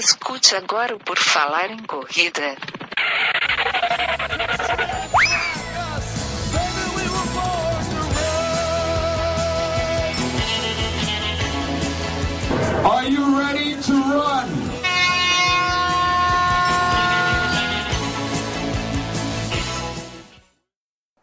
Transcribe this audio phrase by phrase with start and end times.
[0.00, 2.56] Escute agora o Por Falar em Corrida.
[12.82, 13.19] Are you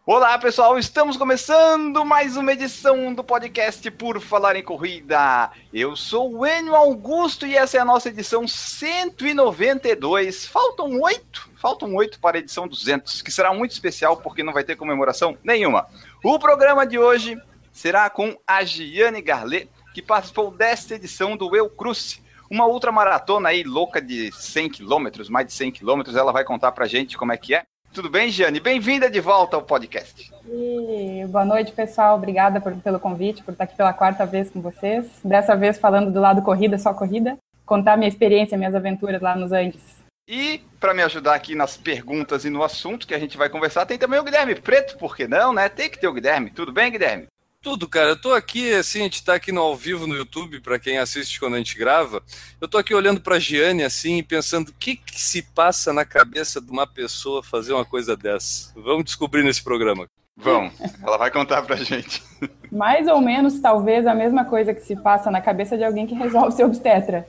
[0.09, 5.51] Olá pessoal, estamos começando mais uma edição do podcast Por Falar em Corrida.
[5.73, 10.45] Eu sou o Enio Augusto e essa é a nossa edição 192.
[10.45, 14.63] Faltam oito, faltam oito para a edição 200, que será muito especial porque não vai
[14.63, 15.85] ter comemoração nenhuma.
[16.23, 17.37] O programa de hoje
[17.73, 23.61] será com a Giane Garlet, que participou desta edição do Eu Cruce, uma ultramaratona aí
[23.61, 26.15] louca de 100 quilômetros, mais de 100 quilômetros.
[26.15, 27.65] Ela vai contar pra gente como é que é.
[27.93, 28.59] Tudo bem, Giane?
[28.59, 30.31] Bem-vinda de volta ao podcast.
[30.45, 32.15] E boa noite, pessoal.
[32.15, 35.07] Obrigada por, pelo convite, por estar aqui pela quarta vez com vocês.
[35.23, 37.37] Dessa vez falando do lado corrida, só corrida.
[37.65, 39.97] Contar minha experiência, minhas aventuras lá nos Andes.
[40.27, 43.85] E para me ajudar aqui nas perguntas e no assunto que a gente vai conversar,
[43.85, 45.69] tem também o Guilherme Preto, por que não, né?
[45.69, 46.51] Tem que ter o Guilherme.
[46.51, 47.27] Tudo bem, Guilherme?
[47.67, 48.11] Tudo, cara.
[48.11, 50.99] Eu tô aqui, assim, a gente tá aqui no ao vivo no YouTube, para quem
[50.99, 52.23] assiste quando a gente grava.
[52.61, 56.61] Eu tô aqui olhando pra Giane, assim, pensando o que, que se passa na cabeça
[56.61, 58.71] de uma pessoa fazer uma coisa dessa.
[58.73, 60.07] Vamos descobrir nesse programa.
[60.37, 60.71] Vamos,
[61.03, 62.23] ela vai contar pra gente.
[62.71, 66.15] Mais ou menos, talvez, a mesma coisa que se passa na cabeça de alguém que
[66.15, 67.27] resolve ser obstetra.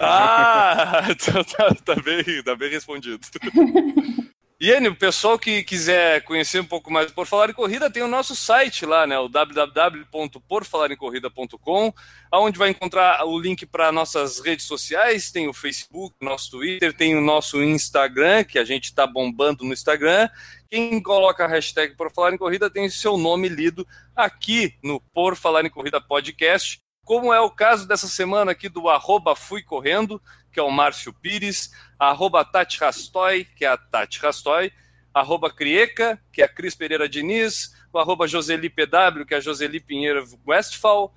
[0.00, 3.20] Ah, tá, tá, tá bem, tá bem respondido.
[4.58, 8.02] E ele, o pessoal que quiser conhecer um pouco mais Por Falar em Corrida, tem
[8.02, 11.92] o nosso site lá, né, o www.porfalaremcorrida.com,
[12.32, 17.14] aonde vai encontrar o link para nossas redes sociais, tem o Facebook, nosso Twitter, tem
[17.14, 20.26] o nosso Instagram, que a gente está bombando no Instagram.
[20.70, 25.36] Quem coloca a hashtag Por Falar em Corrida tem seu nome lido aqui no Por
[25.36, 30.18] Falar em Corrida Podcast, como é o caso dessa semana aqui do arroba Fui Correndo,
[30.56, 34.72] que é o Márcio Pires, arroba Tati Rastoy, que é a Tati Rastoy,
[35.12, 39.40] arroba Crieca, que é a Cris Pereira Diniz, o arroba Joseli PW, que é a
[39.40, 41.12] Joseli Pinheiro Westphal,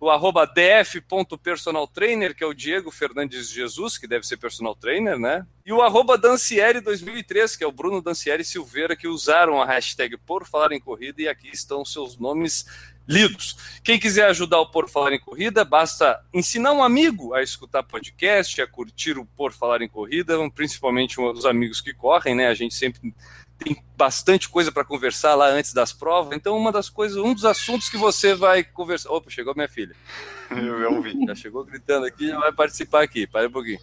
[0.00, 5.46] o arroba df.personaltrainer, que é o Diego Fernandes Jesus, que deve ser personal trainer, né?
[5.64, 10.44] E o arroba Dancieri2003, que é o Bruno Dancieri Silveira, que usaram a hashtag Por
[10.44, 12.66] Falar em Corrida, e aqui estão seus nomes
[13.10, 13.56] lidos.
[13.82, 18.62] Quem quiser ajudar o Por Falar em Corrida, basta ensinar um amigo a escutar podcast,
[18.62, 22.46] a curtir o Por Falar em Corrida, principalmente os amigos que correm, né?
[22.46, 23.12] A gente sempre
[23.58, 26.36] tem bastante coisa para conversar lá antes das provas.
[26.36, 29.10] Então, uma das coisas, um dos assuntos que você vai conversar.
[29.10, 29.94] Opa, chegou minha filha.
[30.50, 31.14] Eu ouvi.
[31.26, 33.26] Já chegou gritando aqui, já vai participar aqui.
[33.26, 33.80] Para um pouquinho.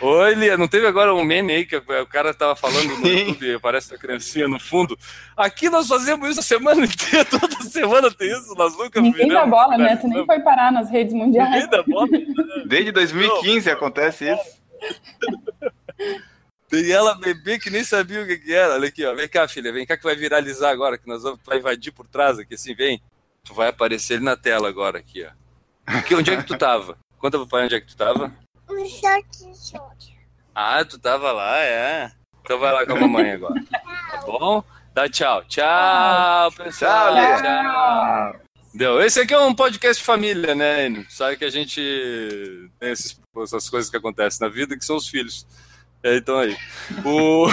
[0.00, 3.58] Oi, Lia, não teve agora um meme aí que o cara tava falando no YouTube,
[3.60, 4.96] parece a criancinha no fundo.
[5.34, 9.46] Aqui nós fazemos isso a semana inteira, toda semana tem isso, nós nunca Ninguém dá
[9.46, 9.96] bola, né?
[9.96, 11.50] Tu nem foi parar nas redes mundiais.
[11.50, 12.08] Ninguém dá bola.
[12.66, 14.62] Desde 2015 acontece isso.
[16.68, 18.74] Tem ela bebê que nem sabia o que, que era.
[18.74, 19.14] Olha aqui, ó.
[19.14, 22.06] Vem cá, filha, vem cá que vai viralizar agora, que nós vamos vai invadir por
[22.06, 23.00] trás aqui, assim, vem.
[23.44, 25.30] Tu vai aparecer ele na tela agora aqui, ó.
[25.86, 26.98] Aqui, onde é que tu tava?
[27.16, 28.32] Conta pro pai onde é que tu tava.
[30.54, 32.10] Ah, tu tava lá, é.
[32.42, 33.62] Então vai lá com a mamãe agora.
[34.10, 34.64] Tá bom?
[34.94, 35.44] Dá tchau.
[35.44, 37.14] Tchau, pessoal.
[37.14, 38.40] Tchau, Tchau.
[38.72, 39.02] Deu.
[39.02, 41.06] Esse aqui é um podcast família, né, Enio?
[41.08, 41.80] Sabe que a gente
[42.78, 45.46] tem esses, essas coisas que acontecem na vida, que são os filhos.
[46.02, 46.56] É, então aí.
[47.04, 47.46] O...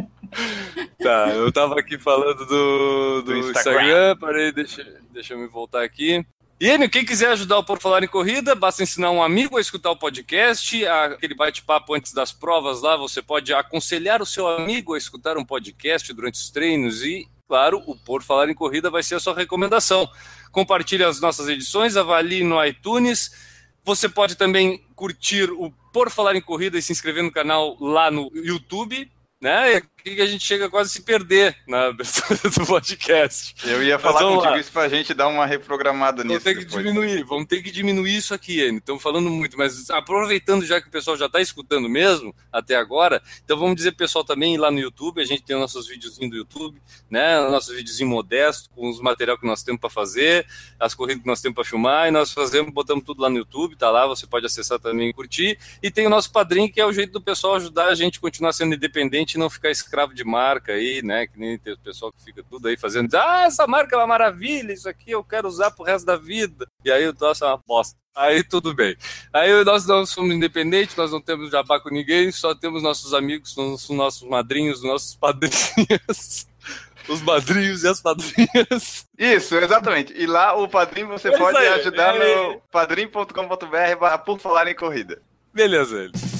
[1.02, 3.82] tá, eu tava aqui falando do, do, Do Instagram.
[3.82, 4.16] Instagram.
[4.16, 6.24] Parei, deixa, deixa eu me voltar aqui.
[6.60, 9.62] E Enio, quem quiser ajudar o Por Falar em Corrida, basta ensinar um amigo a
[9.62, 14.92] escutar o podcast, aquele bate-papo antes das provas lá, você pode aconselhar o seu amigo
[14.92, 19.02] a escutar um podcast durante os treinos e, claro, o Por Falar em Corrida vai
[19.02, 20.06] ser a sua recomendação.
[20.52, 23.30] Compartilhe as nossas edições, avalie no iTunes.
[23.82, 28.10] Você pode também curtir o Por Falar em Corrida e se inscrever no canal lá
[28.10, 29.10] no YouTube,
[29.40, 29.80] né?
[30.04, 33.54] E aqui a gente chega quase a se perder na abertura do podcast.
[33.68, 34.58] Eu ia falar vamos contigo lá.
[34.60, 36.44] isso pra gente dar uma reprogramada Vamos nisso.
[36.44, 36.82] ter que depois.
[36.84, 38.78] diminuir, vamos ter que diminuir isso aqui, Enio.
[38.78, 43.22] Estamos falando muito, mas aproveitando já que o pessoal já está escutando mesmo até agora,
[43.44, 46.30] então vamos dizer pessoal também ir lá no YouTube, a gente tem os nossos videozinhos
[46.30, 46.80] do YouTube,
[47.10, 47.38] né?
[47.40, 50.46] O nosso videozinho modesto, com os material que nós temos para fazer,
[50.78, 53.76] as corridas que nós temos para filmar, e nós fazemos, botamos tudo lá no YouTube,
[53.76, 55.58] tá lá, você pode acessar também e curtir.
[55.82, 58.20] E tem o nosso padrinho, que é o jeito do pessoal ajudar a gente a
[58.20, 61.26] continuar sendo independente e não ficar escravo de marca aí, né?
[61.26, 64.06] Que nem tem o pessoal que fica tudo aí fazendo, ah, essa marca é uma
[64.06, 66.66] maravilha, isso aqui eu quero usar pro resto da vida.
[66.84, 67.98] E aí o troço é uma bosta.
[68.14, 68.96] Aí tudo bem.
[69.32, 73.56] Aí nós não somos independentes, nós não temos jabá com ninguém, só temos nossos amigos,
[73.56, 76.46] os nossos madrinhos, nossos padrinhos.
[77.08, 79.06] Os madrinhos e as padrinhas.
[79.18, 80.12] Isso, exatamente.
[80.16, 82.36] E lá o padrinho você É pode aí, ajudar é.
[82.36, 85.20] no padrim.com.br barra por falar em corrida.
[85.52, 86.39] Beleza, ele.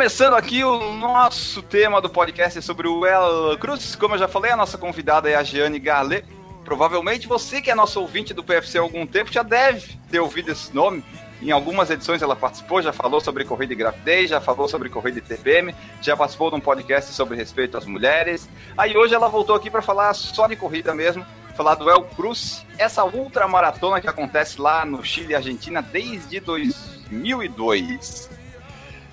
[0.00, 3.94] Começando aqui o nosso tema do podcast sobre o El Cruz.
[3.94, 6.24] Como eu já falei, a nossa convidada é a Giane Garlet.
[6.64, 10.50] Provavelmente você que é nosso ouvinte do PFC há algum tempo já deve ter ouvido
[10.50, 11.04] esse nome.
[11.42, 15.18] Em algumas edições ela participou, já falou sobre corrida e gravidez, já falou sobre corrida
[15.18, 18.48] e TPM, já participou de um podcast sobre respeito às mulheres.
[18.78, 22.64] Aí hoje ela voltou aqui para falar só de corrida mesmo, falar do El Cruz,
[22.78, 28.39] essa ultramaratona que acontece lá no Chile e Argentina desde 2002.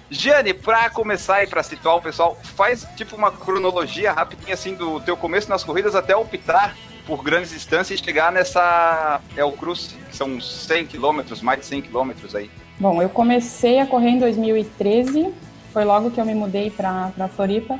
[0.09, 4.99] Jane, para começar e para situar o pessoal, faz tipo uma cronologia rapidinha assim do
[5.01, 6.75] teu começo nas corridas até optar
[7.05, 11.81] por grandes distâncias e chegar nessa El Cruz, que são 100 quilômetros, mais de 100
[11.83, 12.49] quilômetros aí.
[12.79, 15.33] Bom, eu comecei a correr em 2013,
[15.71, 17.79] foi logo que eu me mudei para Floripa.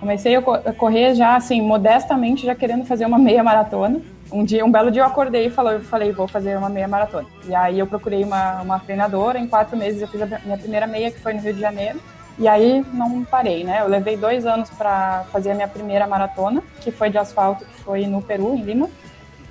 [0.00, 0.42] Comecei a
[0.72, 4.00] correr já, assim, modestamente, já querendo fazer uma meia maratona.
[4.32, 7.28] Um dia, um belo dia eu acordei e falei, falei, vou fazer uma meia maratona.
[7.46, 10.86] E aí eu procurei uma, uma treinadora, em quatro meses eu fiz a minha primeira
[10.86, 12.00] meia, que foi no Rio de Janeiro.
[12.38, 13.82] E aí não parei, né?
[13.82, 17.74] Eu levei dois anos para fazer a minha primeira maratona, que foi de asfalto, que
[17.82, 18.88] foi no Peru, em Lima.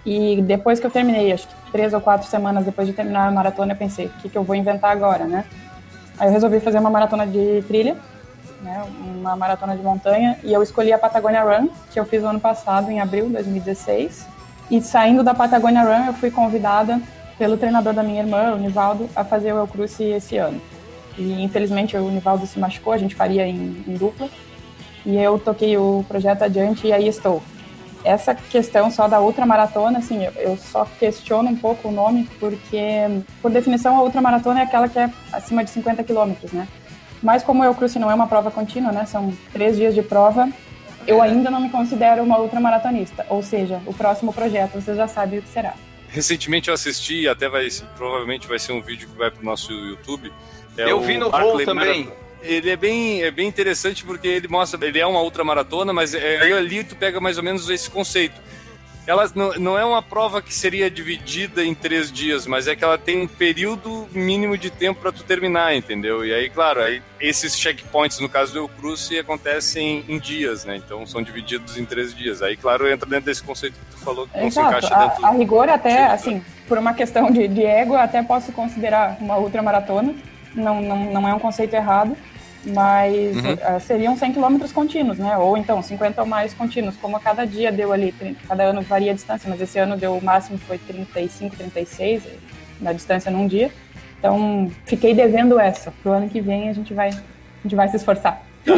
[0.03, 3.31] E depois que eu terminei, acho que três ou quatro semanas depois de terminar a
[3.31, 5.45] maratona, eu pensei, o que, que eu vou inventar agora, né?
[6.17, 7.95] Aí eu resolvi fazer uma maratona de trilha,
[8.63, 8.83] né?
[8.99, 12.39] Uma maratona de montanha, e eu escolhi a Patagonia Run, que eu fiz no ano
[12.39, 14.30] passado, em abril de 2016.
[14.71, 17.01] E saindo da Patagonia Run, eu fui convidada
[17.37, 20.61] pelo treinador da minha irmã, o Nivaldo, a fazer o El Cruce esse ano.
[21.17, 24.29] E infelizmente o Nivaldo se machucou, a gente faria em, em dupla.
[25.05, 27.43] E eu toquei o projeto adiante e aí estou.
[28.01, 32.29] Essa questão só da outra maratona, assim, eu, eu só questiono um pouco o nome,
[32.39, 32.79] porque,
[33.41, 36.65] por definição, a outra maratona é aquela que é acima de 50 quilômetros, né?
[37.21, 39.05] Mas como eu cruce não é uma prova contínua, né?
[39.05, 40.47] São três dias de prova,
[41.07, 43.25] eu ainda não me considero uma ultramaratonista.
[43.29, 45.73] Ou seja, o próximo projeto, você já sabe o que será.
[46.09, 49.71] Recentemente eu assisti, até vai, provavelmente vai ser um vídeo que vai para o nosso
[49.71, 50.31] YouTube,
[50.77, 52.05] é eu vi no voo também.
[52.05, 52.21] Marathon.
[52.43, 56.15] Ele é bem, é bem interessante porque ele mostra, ele é uma outra maratona, mas
[56.15, 58.41] é, aí ali tu pega mais ou menos esse conceito.
[59.07, 62.83] Ela não, não é uma prova que seria dividida em três dias, mas é que
[62.83, 66.25] ela tem um período mínimo de tempo para tu terminar, entendeu?
[66.25, 70.75] E aí, claro, aí esses checkpoints, no caso do El Cruce, acontecem em dias, né?
[70.75, 72.41] Então são divididos em três dias.
[72.41, 74.69] Aí, claro, entra dentro desse conceito que tu falou, que não Exato.
[74.69, 78.21] se encaixa dentro a, a rigor, até, assim, por uma questão de, de ego, até
[78.21, 80.13] posso considerar uma ultramaratona
[80.55, 82.15] não, não, não é um conceito errado,
[82.65, 83.53] mas uhum.
[83.53, 85.37] uh, seriam 100 quilômetros contínuos, né?
[85.37, 88.81] Ou então 50 ou mais contínuos, como a cada dia deu ali, 30, cada ano
[88.81, 92.23] varia a distância, mas esse ano deu o máximo foi 35, 36
[92.79, 93.71] na distância num dia.
[94.19, 95.91] Então, fiquei devendo essa.
[96.03, 98.43] Pro ano que vem a gente vai, a gente vai se esforçar.
[98.63, 98.71] Tá.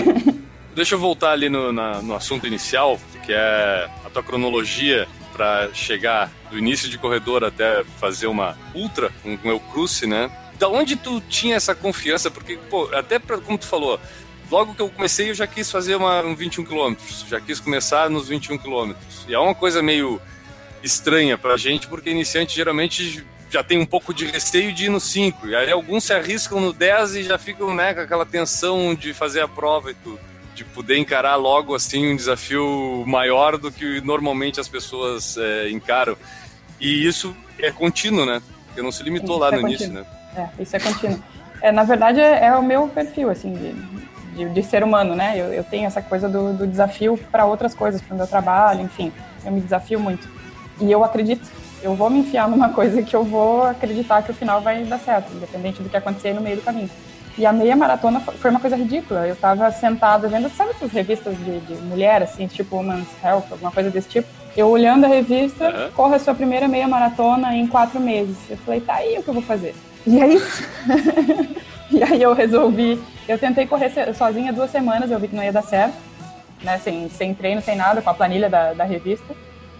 [0.74, 5.70] Deixa eu voltar ali no, na, no assunto inicial, que é a tua cronologia para
[5.74, 10.32] chegar do início de corredor até fazer uma ultra, um, um Cruce, né?
[10.58, 12.30] Da onde tu tinha essa confiança?
[12.32, 14.00] Porque, pô, até pra, como tu falou,
[14.50, 18.10] logo que eu comecei eu já quis fazer uma, um 21 quilômetros, já quis começar
[18.10, 19.26] nos 21 quilômetros.
[19.28, 20.22] E é uma coisa meio
[20.84, 25.00] estranha pra gente, porque iniciante geralmente já tem um pouco de receio de ir no
[25.00, 25.48] 5.
[25.48, 29.14] E aí alguns se arriscam no 10 e já ficam né, com aquela tensão de
[29.14, 30.20] fazer a prova e tudo.
[30.56, 36.18] De poder encarar logo assim um desafio maior do que normalmente as pessoas é, encaram.
[36.80, 38.42] E isso é contínuo, né?
[38.68, 39.76] Porque não se limitou lá é no contínuo.
[39.76, 40.06] início, né?
[40.36, 41.20] É, isso é contínuo.
[41.62, 43.74] É, na verdade, é, é o meu perfil, assim, de,
[44.36, 45.34] de, de, ser humano, né?
[45.36, 48.82] Eu, eu tenho essa coisa do, do desafio para outras coisas, para o meu trabalho,
[48.82, 49.14] enfim.
[49.46, 50.28] Eu me desafio muito.
[50.82, 51.50] E eu acredito,
[51.82, 55.00] eu vou me enfiar numa coisa que eu vou acreditar que o final vai dar
[55.00, 56.90] certo, independente do que acontecer no meio do caminho.
[57.38, 59.26] E a meia maratona foi uma coisa ridícula.
[59.26, 63.72] Eu tava sentada vendo, sabe essas revistas de, de mulher, assim, tipo Women's Health, alguma
[63.72, 64.28] coisa desse tipo?
[64.56, 65.92] Eu olhando a revista, uhum.
[65.96, 68.38] corre a sua primeira meia maratona em quatro meses.
[68.50, 69.74] Eu falei, tá aí o que eu vou fazer.
[70.06, 70.38] E aí,
[71.90, 75.52] e aí eu resolvi, eu tentei correr sozinha duas semanas, eu vi que não ia
[75.52, 75.96] dar certo,
[76.62, 79.34] né, sem, sem treino, sem nada, com a planilha da, da revista.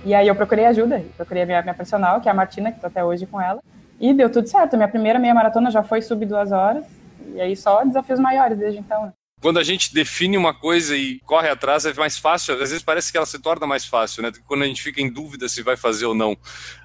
[0.06, 2.78] E aí eu procurei ajuda, procurei a minha, minha personal, que é a Martina, que
[2.78, 3.62] estou até hoje com ela,
[4.00, 4.76] e deu tudo certo.
[4.76, 6.86] Minha primeira meia maratona já foi sub duas horas,
[7.34, 9.06] e aí só desafios maiores desde então.
[9.06, 9.14] Né?
[9.44, 12.54] Quando a gente define uma coisa e corre atrás, é mais fácil.
[12.54, 14.32] Às vezes parece que ela se torna mais fácil, né?
[14.48, 16.38] Quando a gente fica em dúvida se vai fazer ou não.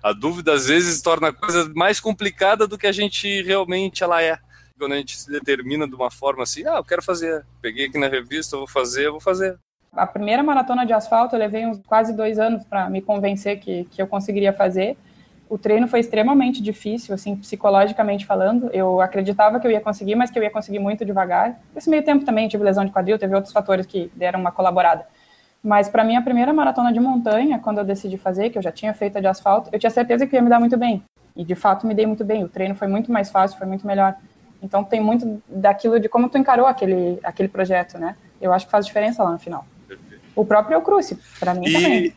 [0.03, 4.21] A dúvida, às vezes, torna a coisa mais complicada do que a gente realmente ela
[4.21, 4.37] é.
[4.77, 7.47] Quando a gente se determina de uma forma assim, ah, eu quero fazer.
[7.63, 9.57] Peguei aqui na revista, vou fazer, vou fazer.
[9.93, 13.85] A primeira maratona de asfalto eu levei uns quase dois anos para me convencer que,
[13.85, 14.97] que eu conseguiria fazer.
[15.51, 18.69] O treino foi extremamente difícil, assim, psicologicamente falando.
[18.73, 21.59] Eu acreditava que eu ia conseguir, mas que eu ia conseguir muito devagar.
[21.75, 25.07] Nesse meio tempo também tive lesão de quadril, teve outros fatores que deram uma colaborada.
[25.63, 28.71] Mas para mim, a primeira maratona de montanha, quando eu decidi fazer, que eu já
[28.71, 31.03] tinha feito a de asfalto, eu tinha certeza que ia me dar muito bem.
[31.35, 32.45] E de fato me dei muito bem.
[32.45, 34.15] O treino foi muito mais fácil, foi muito melhor.
[34.63, 38.17] Então tem muito daquilo de como tu encarou aquele, aquele projeto, né?
[38.41, 39.65] Eu acho que faz diferença lá no final.
[40.37, 42.13] O próprio Cruce, para mim E também.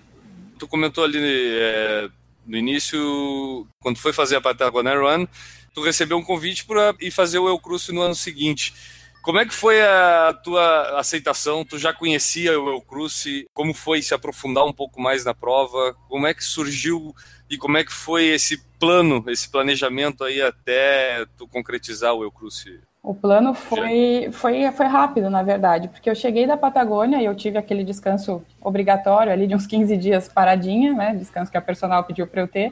[0.60, 1.20] tu comentou ali
[1.60, 2.10] é,
[2.46, 5.28] no início, quando foi fazer a Patagonia Run,
[5.74, 8.74] tu recebeu um convite para ir fazer o El Cruce no ano seguinte.
[9.22, 11.64] Como é que foi a tua aceitação?
[11.64, 13.46] Tu já conhecia o El Cruce?
[13.54, 15.96] Como foi se aprofundar um pouco mais na prova?
[16.10, 17.14] Como é que surgiu
[17.50, 22.32] e como é que foi esse plano, esse planejamento aí até tu concretizar o El
[22.32, 22.82] Cruce?
[23.04, 27.34] O plano foi, foi, foi rápido, na verdade, porque eu cheguei da Patagônia e eu
[27.34, 31.16] tive aquele descanso obrigatório ali de uns 15 dias paradinha, né?
[31.16, 32.72] Descanso que a personal pediu para eu ter.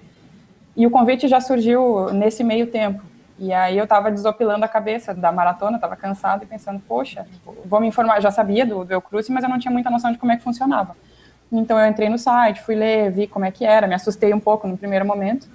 [0.77, 3.01] E o convite já surgiu nesse meio tempo.
[3.39, 7.25] E aí eu estava desopilando a cabeça da maratona, estava cansado e pensando, poxa,
[7.65, 8.17] vou me informar.
[8.17, 10.43] Eu já sabia do, Cruise, mas eu não tinha muita noção de como é que
[10.43, 10.95] funcionava.
[11.51, 14.39] Então eu entrei no site, fui ler, vi como é que era, me assustei um
[14.39, 15.49] pouco no primeiro momento.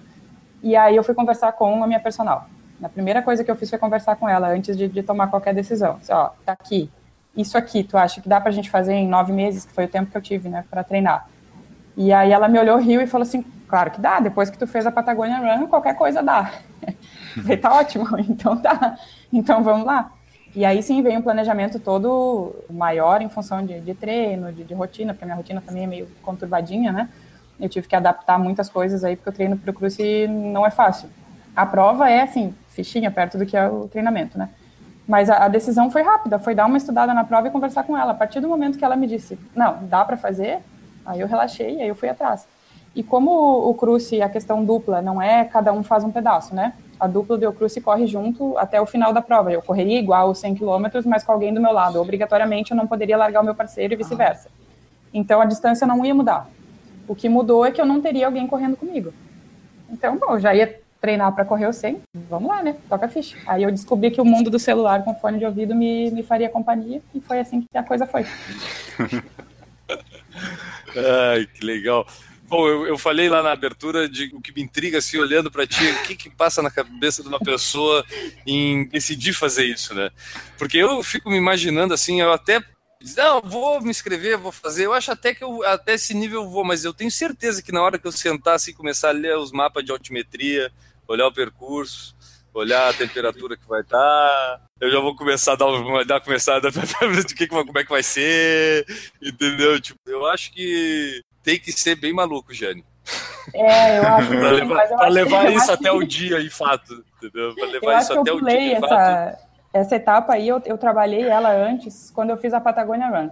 [0.61, 2.49] E aí eu fui conversar com a minha personal.
[2.83, 5.55] A primeira coisa que eu fiz foi conversar com ela antes de, de tomar qualquer
[5.55, 5.99] decisão.
[5.99, 6.91] Disse, ó, tá aqui,
[7.37, 9.89] isso aqui, tu acha que dá pra gente fazer em nove meses, que foi o
[9.89, 11.29] tempo que eu tive, né, para treinar.
[11.97, 14.67] E aí ela me olhou, riu e falou assim, claro que dá, depois que tu
[14.67, 16.53] fez a Patagonia Run, qualquer coisa dá.
[17.43, 18.97] falei, tá ótimo, então tá,
[19.33, 20.13] então vamos lá.
[20.55, 24.73] E aí sim veio um planejamento todo maior em função de, de treino, de, de,
[24.73, 27.09] rotina, porque a minha rotina também é meio conturbadinha, né?
[27.59, 31.09] Eu tive que adaptar muitas coisas aí, porque o treino pro cruce não é fácil.
[31.57, 34.49] A prova é, assim, fichinha perto do que é o treinamento, né?
[35.07, 37.97] Mas a, a, decisão foi rápida, foi dar uma estudada na prova e conversar com
[37.97, 38.13] ela.
[38.13, 40.61] A partir do momento que ela me disse, não, dá para fazer,
[41.05, 42.47] aí eu relaxei, aí eu fui atrás.
[42.95, 46.55] E como o, o cruce, a questão dupla, não é cada um faz um pedaço,
[46.55, 46.73] né?
[46.99, 49.53] A dupla do cruce corre junto até o final da prova.
[49.53, 52.01] Eu correria igual os 100 km, mas com alguém do meu lado.
[52.01, 54.49] Obrigatoriamente eu não poderia largar o meu parceiro e vice-versa.
[55.13, 56.49] Então a distância não ia mudar.
[57.07, 59.13] O que mudou é que eu não teria alguém correndo comigo.
[59.91, 62.75] Então, bom, já ia treinar para correr o 100, vamos lá, né?
[62.89, 63.37] Toca a ficha.
[63.47, 66.49] Aí eu descobri que o mundo do celular com fone de ouvido me, me faria
[66.49, 68.25] companhia e foi assim que a coisa foi.
[70.97, 72.07] Ai, que legal.
[72.45, 75.67] Bom, eu, eu, falei lá na abertura de o que me intriga, assim, olhando para
[75.67, 78.03] ti, o que, que passa na cabeça de uma pessoa
[78.47, 80.09] em decidir fazer isso, né?
[80.57, 82.63] Porque eu fico me imaginando, assim, eu até
[83.17, 84.87] não, vou me inscrever, vou fazer.
[84.87, 87.71] Eu acho até que eu, até esse nível eu vou, mas eu tenho certeza que
[87.71, 90.73] na hora que eu sentar assim, começar a ler os mapas de altimetria,
[91.09, 92.15] olhar o percurso,
[92.53, 96.57] olhar a temperatura que vai estar, eu já vou começar a dar uma dar começar
[96.57, 98.87] a dar de que, como é que vai ser,
[99.23, 99.81] entendeu?
[99.81, 102.85] Tipo, eu acho que tem que ser bem maluco, Jane.
[103.53, 106.41] É, eu acho que pra levar, eu pra levar eu isso até que- o dia
[106.41, 107.55] em fato, entendeu?
[107.55, 108.93] Pra Eu levar acho isso até eu o dia pulei em fato.
[108.95, 109.39] essa,
[109.75, 113.29] essa etapa aí, eu, eu trabalhei ela antes, quando eu fiz a Patagonia Run.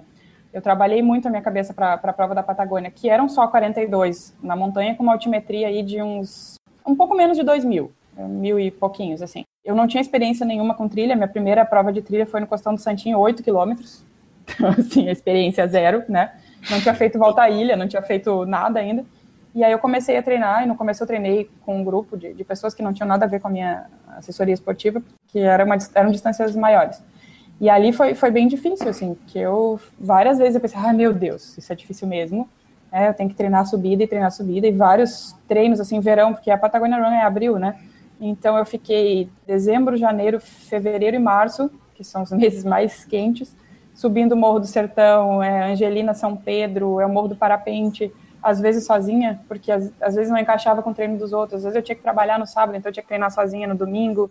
[0.52, 4.36] Eu trabalhei muito a minha cabeça para a prova da Patagônia, que eram só 42
[4.42, 6.56] na montanha, com uma altimetria aí de uns.
[6.86, 9.44] Um pouco menos de 2 mil, mil e pouquinhos, assim.
[9.64, 12.74] Eu não tinha experiência nenhuma com trilha, minha primeira prova de trilha foi no Costão
[12.74, 14.04] do Santinho, 8 quilômetros.
[14.44, 16.32] Então, assim, a experiência zero, né?
[16.68, 19.04] Não tinha feito volta à ilha, não tinha feito nada ainda.
[19.54, 22.34] E aí eu comecei a treinar, e no começo eu treinei com um grupo de,
[22.34, 23.86] de pessoas que não tinham nada a ver com a minha
[24.16, 27.02] assessoria esportiva, que era uma, eram distâncias maiores.
[27.60, 31.12] E ali foi, foi bem difícil, assim, que eu, várias vezes eu pensei, ai meu
[31.12, 32.48] Deus, isso é difícil mesmo,
[32.92, 36.50] é, eu tenho que treinar subida e treinar subida, e vários treinos, assim, verão, porque
[36.50, 37.76] a Patagonia Run é abril, né?
[38.20, 43.56] Então eu fiquei dezembro, janeiro, fevereiro e março, que são os meses mais quentes,
[43.94, 48.60] subindo o Morro do Sertão, é Angelina São Pedro, é o Morro do Parapente, às
[48.60, 51.76] vezes sozinha, porque às, às vezes não encaixava com o treino dos outros, às vezes
[51.76, 54.28] eu tinha que trabalhar no sábado, então eu tinha que treinar sozinha no domingo,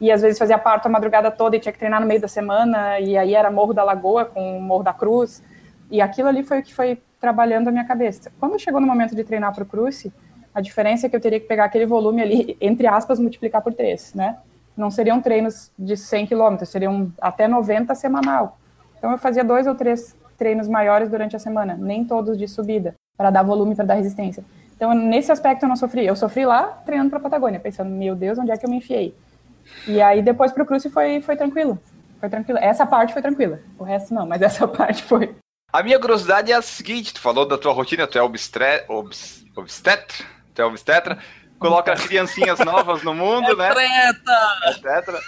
[0.00, 2.28] e às vezes fazia parto a madrugada toda e tinha que treinar no meio da
[2.28, 5.42] semana, e aí era Morro da Lagoa com o Morro da Cruz,
[5.90, 8.32] e aquilo ali foi o que foi trabalhando a minha cabeça.
[8.40, 10.12] Quando chegou no momento de treinar para o Cruze,
[10.52, 13.72] a diferença é que eu teria que pegar aquele volume ali, entre aspas, multiplicar por
[13.72, 14.38] três, né?
[14.76, 18.58] Não seriam treinos de 100 quilômetros, seriam até 90 semanal.
[18.98, 22.94] Então eu fazia dois ou três treinos maiores durante a semana, nem todos de subida,
[23.16, 24.44] para dar volume, para dar resistência.
[24.74, 26.04] Então nesse aspecto eu não sofri.
[26.04, 28.78] Eu sofri lá treinando para a Patagônia, pensando, meu Deus, onde é que eu me
[28.78, 29.14] enfiei?
[29.86, 31.78] E aí depois para o Cruze foi, foi tranquilo.
[32.18, 32.58] Foi tranquilo.
[32.58, 33.60] Essa parte foi tranquila.
[33.78, 35.36] O resto não, mas essa parte foi.
[35.72, 38.84] A minha curiosidade é a seguinte: tu falou da tua rotina, tu é obstre...
[38.88, 39.44] obs...
[39.56, 40.26] obstetra?
[40.54, 41.18] Tu é obstetra?
[41.58, 43.70] Coloca criancinhas novas no mundo, né?
[43.70, 44.58] Treta!
[44.68, 45.18] Obstetra.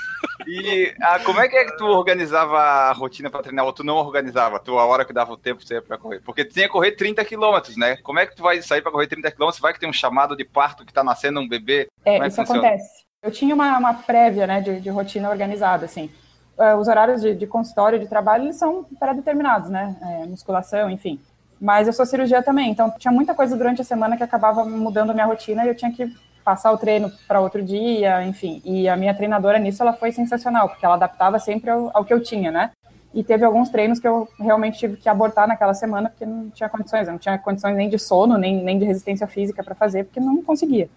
[0.46, 3.82] E ah, como é que é que tu organizava a rotina para treinar ou tu
[3.82, 4.58] não organizava?
[4.58, 6.20] Tu, a hora que dava o tempo você para correr?
[6.20, 7.96] Porque tu tinha que correr 30 quilômetros, né?
[7.98, 9.62] Como é que tu vai sair para correr 30 quilômetros?
[9.62, 11.88] Vai que tem um chamado de parto que tá nascendo um bebê?
[12.04, 12.60] É, Como isso funciona?
[12.60, 13.04] acontece.
[13.22, 16.10] Eu tinha uma, uma prévia, né, de, de rotina organizada, assim.
[16.56, 19.96] Uh, os horários de, de, consultório, de trabalho, eles são pré-determinados, né?
[20.00, 21.18] É, musculação, enfim.
[21.61, 25.11] Mas eu sou cirurgia também, então tinha muita coisa durante a semana que acabava mudando
[25.11, 26.12] a minha rotina e eu tinha que
[26.44, 28.61] passar o treino para outro dia, enfim.
[28.64, 32.12] E a minha treinadora nisso, ela foi sensacional, porque ela adaptava sempre ao, ao, que
[32.12, 32.70] eu tinha, né?
[33.14, 36.68] E teve alguns treinos que eu realmente tive que abortar naquela semana, porque não tinha
[36.68, 40.04] condições, eu não tinha condições nem de sono, nem, nem de resistência física para fazer,
[40.04, 40.88] porque não conseguia.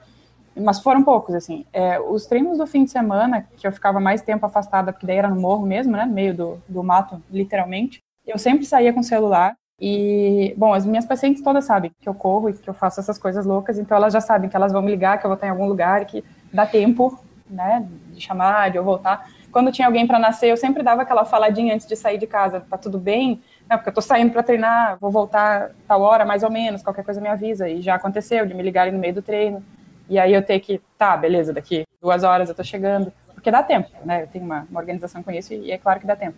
[0.59, 1.65] Mas foram poucos, assim.
[1.71, 5.17] É, os treinos do fim de semana, que eu ficava mais tempo afastada, porque daí
[5.17, 6.05] era no morro mesmo, né?
[6.05, 7.99] No meio do, do mato, literalmente.
[8.25, 12.13] Eu sempre saía com o celular e, bom, as minhas pacientes todas sabem que eu
[12.13, 14.81] corro e que eu faço essas coisas loucas, então elas já sabem que elas vão
[14.81, 18.71] me ligar, que eu vou estar em algum lugar, que dá tempo, né, de chamar,
[18.71, 19.29] de eu voltar.
[19.51, 22.65] Quando tinha alguém para nascer, eu sempre dava aquela faladinha antes de sair de casa,
[22.69, 23.41] tá tudo bem?
[23.69, 27.03] Não, porque eu tô saindo para treinar, vou voltar tal hora, mais ou menos, qualquer
[27.03, 27.69] coisa me avisa.
[27.69, 29.63] E já aconteceu de me ligarem no meio do treino.
[30.09, 33.11] E aí eu ter que, tá, beleza, daqui duas horas eu tô chegando.
[33.33, 34.23] Porque dá tempo, né?
[34.23, 36.35] Eu tenho uma, uma organização com isso e é claro que dá tempo.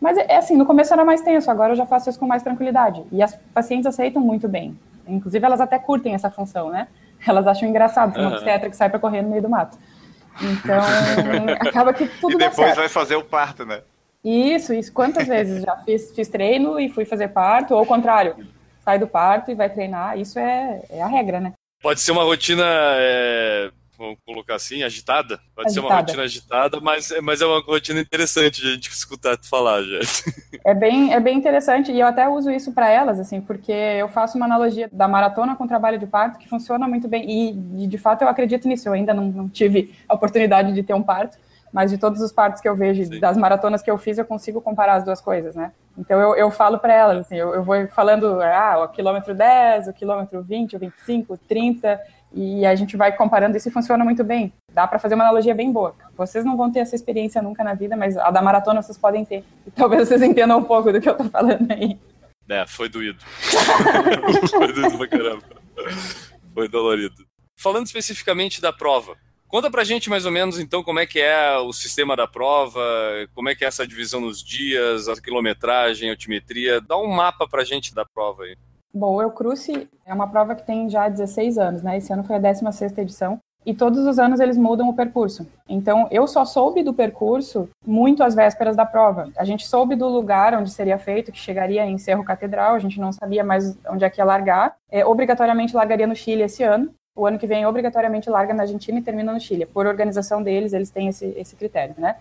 [0.00, 2.42] Mas é assim, no começo era mais tenso, agora eu já faço isso com mais
[2.42, 3.04] tranquilidade.
[3.12, 4.76] E as pacientes aceitam muito bem.
[5.06, 6.88] Inclusive, elas até curtem essa função, né?
[7.24, 9.78] Elas acham engraçado uma obstetra que sai para correr no meio do mato.
[10.40, 10.80] Então,
[11.60, 12.78] acaba que tudo E dá depois certo.
[12.78, 13.82] vai fazer o parto, né?
[14.24, 14.92] Isso, isso.
[14.92, 18.34] Quantas vezes já fiz, fiz treino e fui fazer parto, ou ao contrário,
[18.84, 20.18] sai do parto e vai treinar.
[20.18, 21.52] Isso é, é a regra, né?
[21.82, 25.40] Pode ser uma rotina, é, vamos colocar assim, agitada.
[25.54, 26.06] Pode ser uma Agitada.
[26.06, 29.98] rotina agitada, mas, mas é uma rotina interessante de a gente escutar tu falar, já.
[30.64, 34.08] É bem, é bem interessante e eu até uso isso para elas, assim, porque eu
[34.08, 37.82] faço uma analogia da maratona com o trabalho de parto que funciona muito bem e,
[37.82, 38.88] e, de fato eu acredito nisso.
[38.88, 41.36] Eu ainda não, não tive a oportunidade de ter um parto,
[41.72, 43.18] mas de todos os partos que eu vejo, Sim.
[43.18, 45.72] das maratonas que eu fiz, eu consigo comparar as duas coisas, né?
[45.96, 49.88] Então eu, eu falo para elas, assim, eu, eu vou falando, ah, o quilômetro 10,
[49.88, 52.00] o quilômetro 20, o 25, o 30,
[52.34, 54.52] e a gente vai comparando isso e funciona muito bem.
[54.72, 55.94] Dá para fazer uma analogia bem boa.
[56.16, 59.24] Vocês não vão ter essa experiência nunca na vida, mas a da maratona vocês podem
[59.24, 59.44] ter.
[59.66, 61.98] E talvez vocês entendam um pouco do que eu tô falando aí.
[62.48, 63.22] É, foi doído.
[64.50, 65.42] foi doído pra caramba.
[66.54, 67.24] Foi dolorido.
[67.56, 69.14] Falando especificamente da prova,
[69.52, 72.80] conta pra gente mais ou menos então como é que é o sistema da prova,
[73.34, 76.80] como é que é essa divisão nos dias, a quilometragem, a altimetria.
[76.80, 78.56] Dá um mapa pra gente da prova aí.
[78.94, 81.98] Bom, o Cruce é uma prova que tem já 16 anos, né?
[81.98, 83.38] Esse ano foi a 16ª edição.
[83.64, 85.46] E todos os anos eles mudam o percurso.
[85.68, 89.30] Então, eu só soube do percurso muito às vésperas da prova.
[89.36, 92.98] A gente soube do lugar onde seria feito, que chegaria em Cerro Catedral, a gente
[92.98, 94.74] não sabia mais onde é que ia largar.
[94.90, 96.92] É, obrigatoriamente largaria no Chile esse ano.
[97.14, 99.66] O ano que vem, obrigatoriamente, larga na Argentina e termina no Chile.
[99.66, 102.16] Por organização deles, eles têm esse, esse critério, né?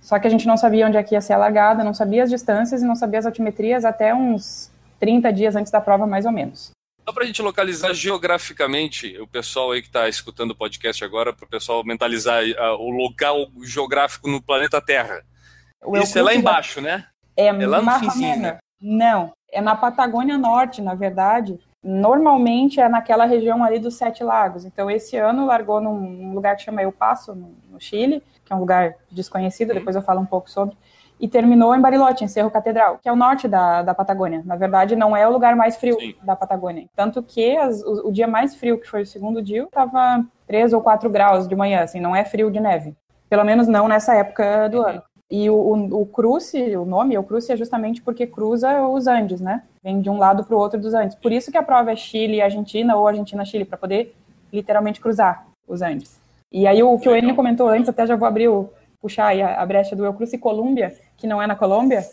[0.00, 2.22] Só que a gente não sabia onde é que ia ser a largada, não sabia
[2.22, 6.24] as distâncias e não sabia as altimetrias até uns 30 dias antes da prova, mais
[6.26, 6.70] ou menos.
[7.04, 11.32] Só para a gente localizar geograficamente o pessoal aí que está escutando o podcast agora,
[11.32, 15.22] para o pessoal mentalizar uh, o local geográfico no planeta Terra.
[15.84, 17.06] O Isso é lá embaixo, né?
[17.36, 18.58] É, É lá no finzinho, né?
[18.80, 21.58] Não, é na Patagônia Norte, na verdade.
[21.86, 24.64] Normalmente é naquela região ali dos Sete Lagos.
[24.64, 28.56] Então, esse ano largou num, lugar que chama El Paso, no, no Chile, que é
[28.56, 29.76] um lugar desconhecido, Uhum.
[29.76, 30.76] depois eu falo um pouco sobre.
[31.20, 34.42] E terminou em Bariloche, em Cerro Catedral, que é o norte da, da Patagônia.
[34.44, 36.14] Na verdade, não é o lugar mais frio Sim.
[36.22, 36.86] da Patagônia.
[36.94, 40.72] Tanto que as- o, o dia mais frio, que foi o segundo dia, estava 3
[40.72, 42.94] ou 4 graus de manhã, assim, não é frio de neve.
[43.30, 45.02] Pelo menos não nessa época do ano.
[45.30, 49.40] E o, o, o Cruce, o nome, o Cruce é justamente porque cruza os Andes,
[49.40, 49.62] né?
[49.82, 51.16] Vem de um lado para o outro dos Andes.
[51.16, 54.14] Por isso que a prova é Chile e Argentina ou Argentina-Chile, para poder
[54.52, 56.20] literalmente cruzar os Andes.
[56.52, 59.42] E aí o que o Enio comentou antes, até já vou abrir o, puxar aí
[59.42, 62.04] a, a brecha do El Cruce e Colômbia, que não é na Colômbia.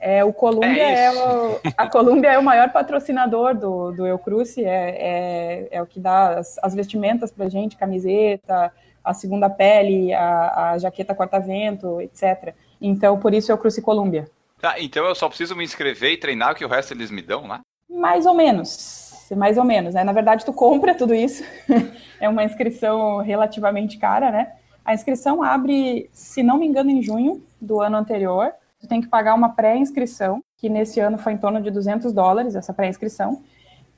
[0.00, 4.18] É, o Colômbia É é, o, a Colômbia é o maior patrocinador do, do El
[4.18, 8.72] Cruce, é, é, é o que dá as, as vestimentas pra gente, camiseta,
[9.04, 12.54] a segunda pele, a, a jaqueta corta-vento, etc.
[12.80, 14.28] Então, por isso eu Cruce Colômbia.
[14.60, 17.46] Tá, então eu só preciso me inscrever e treinar, que o resto eles me dão
[17.46, 17.60] lá?
[17.90, 20.04] Mais ou menos, mais ou menos, né?
[20.04, 21.42] Na verdade, tu compra tudo isso,
[22.20, 24.52] é uma inscrição relativamente cara, né?
[24.84, 28.52] A inscrição abre, se não me engano, em junho do ano anterior.
[28.80, 32.56] Tu tem que pagar uma pré-inscrição, que nesse ano foi em torno de 200 dólares,
[32.56, 33.42] essa pré-inscrição.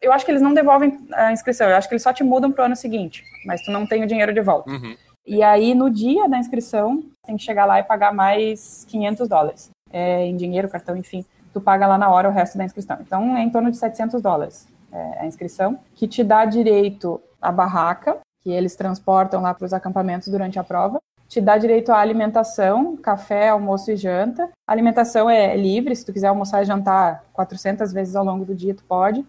[0.04, 2.52] Eu acho que eles não devolvem a inscrição, eu acho que eles só te mudam
[2.52, 4.70] pro ano seguinte, mas tu não tem o dinheiro de volta.
[4.70, 4.94] Uhum.
[5.26, 9.70] E aí, no dia da inscrição, tem que chegar lá e pagar mais 500 dólares.
[9.90, 11.24] É, em dinheiro, cartão, enfim.
[11.52, 12.98] Tu paga lá na hora o resto da inscrição.
[13.00, 17.50] Então, é em torno de 700 dólares é, a inscrição, que te dá direito à
[17.50, 20.98] barraca, que eles transportam lá para os acampamentos durante a prova.
[21.26, 24.50] te dá direito à alimentação, café, almoço e janta.
[24.68, 28.54] A alimentação é livre, se tu quiser almoçar e jantar 400 vezes ao longo do
[28.54, 29.24] dia, tu pode.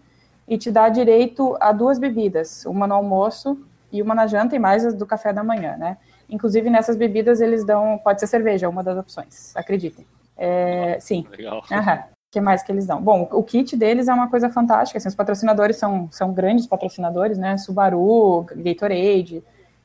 [0.48, 3.58] E te dá direito a duas bebidas, uma no almoço
[3.90, 5.96] e uma na janta e mais as do café da manhã, né?
[6.28, 10.06] Inclusive nessas bebidas eles dão, pode ser cerveja, uma das opções, acreditem.
[10.36, 11.26] É, sim.
[11.30, 11.58] Legal.
[11.58, 13.00] O que mais que eles dão?
[13.00, 14.98] Bom, o kit deles é uma coisa fantástica.
[14.98, 17.56] Assim, os patrocinadores são, são grandes patrocinadores, né?
[17.56, 19.42] Subaru, Gatorade.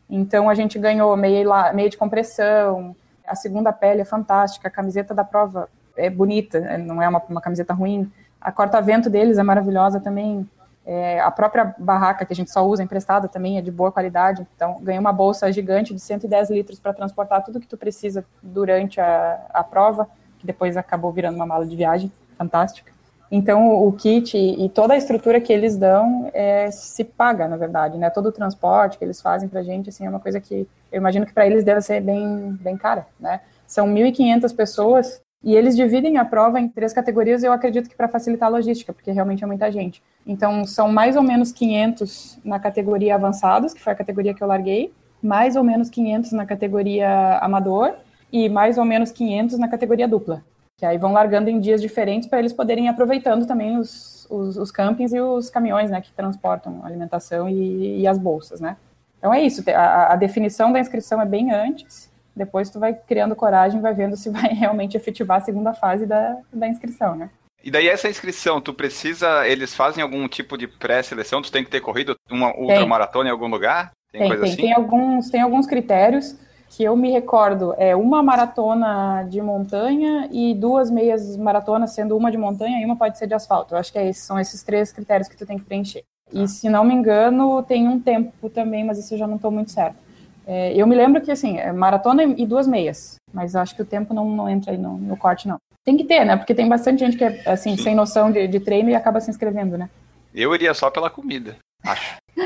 [0.09, 2.95] Então a gente ganhou meia, meia de compressão.
[3.25, 4.67] A segunda pele é fantástica.
[4.67, 8.11] A camiseta da prova é bonita, é, não é uma, uma camiseta ruim.
[8.41, 10.49] A corta-vento deles é maravilhosa também.
[10.83, 14.47] É, a própria barraca que a gente só usa emprestada também é de boa qualidade.
[14.55, 18.99] Então, ganhei uma bolsa gigante de 110 litros para transportar tudo que tu precisa durante
[18.99, 22.91] a, a prova, que depois acabou virando uma mala de viagem fantástica.
[23.31, 27.97] Então, o kit e toda a estrutura que eles dão é, se paga, na verdade,
[27.97, 28.09] né?
[28.09, 30.97] Todo o transporte que eles fazem para a gente, assim, é uma coisa que eu
[30.97, 33.39] imagino que para eles deve ser bem, bem cara, né?
[33.65, 38.07] São 1.500 pessoas e eles dividem a prova em três categorias, eu acredito que para
[38.07, 40.01] facilitar a logística, porque realmente é muita gente.
[40.25, 44.47] Então, são mais ou menos 500 na categoria avançados, que foi a categoria que eu
[44.47, 47.95] larguei, mais ou menos 500 na categoria amador
[48.31, 50.43] e mais ou menos 500 na categoria dupla.
[50.77, 54.57] Que aí vão largando em dias diferentes para eles poderem ir aproveitando também os, os,
[54.57, 58.77] os, campings e os caminhões, né, que transportam alimentação e, e as bolsas, né.
[59.17, 63.35] Então é isso, a, a definição da inscrição é bem antes, depois tu vai criando
[63.35, 67.29] coragem, vai vendo se vai realmente efetivar a segunda fase da, da inscrição, né?
[67.63, 71.41] E daí essa inscrição, tu precisa, eles fazem algum tipo de pré-seleção?
[71.41, 73.91] Tu tem que ter corrido uma ultramaratona em algum lugar?
[74.11, 74.61] Tem, tem, tem, assim?
[74.61, 76.35] tem, alguns, tem alguns critérios
[76.69, 77.75] que eu me recordo.
[77.77, 82.95] É uma maratona de montanha e duas meias maratonas, sendo uma de montanha e uma
[82.95, 83.75] pode ser de asfalto.
[83.75, 86.03] Eu acho que é isso, são esses três critérios que tu tem que preencher.
[86.33, 89.51] E se não me engano, tem um tempo também, mas isso eu já não estou
[89.51, 89.97] muito certo.
[90.45, 93.85] É, eu me lembro que, assim, é maratona e duas meias, mas acho que o
[93.85, 95.57] tempo não, não entra aí no, no, corte, não.
[95.83, 96.35] Tem que ter, né?
[96.35, 99.29] Porque tem bastante gente que é, assim, sem noção de, de treino e acaba se
[99.29, 99.89] inscrevendo, né?
[100.33, 102.17] Eu iria só pela comida, acho.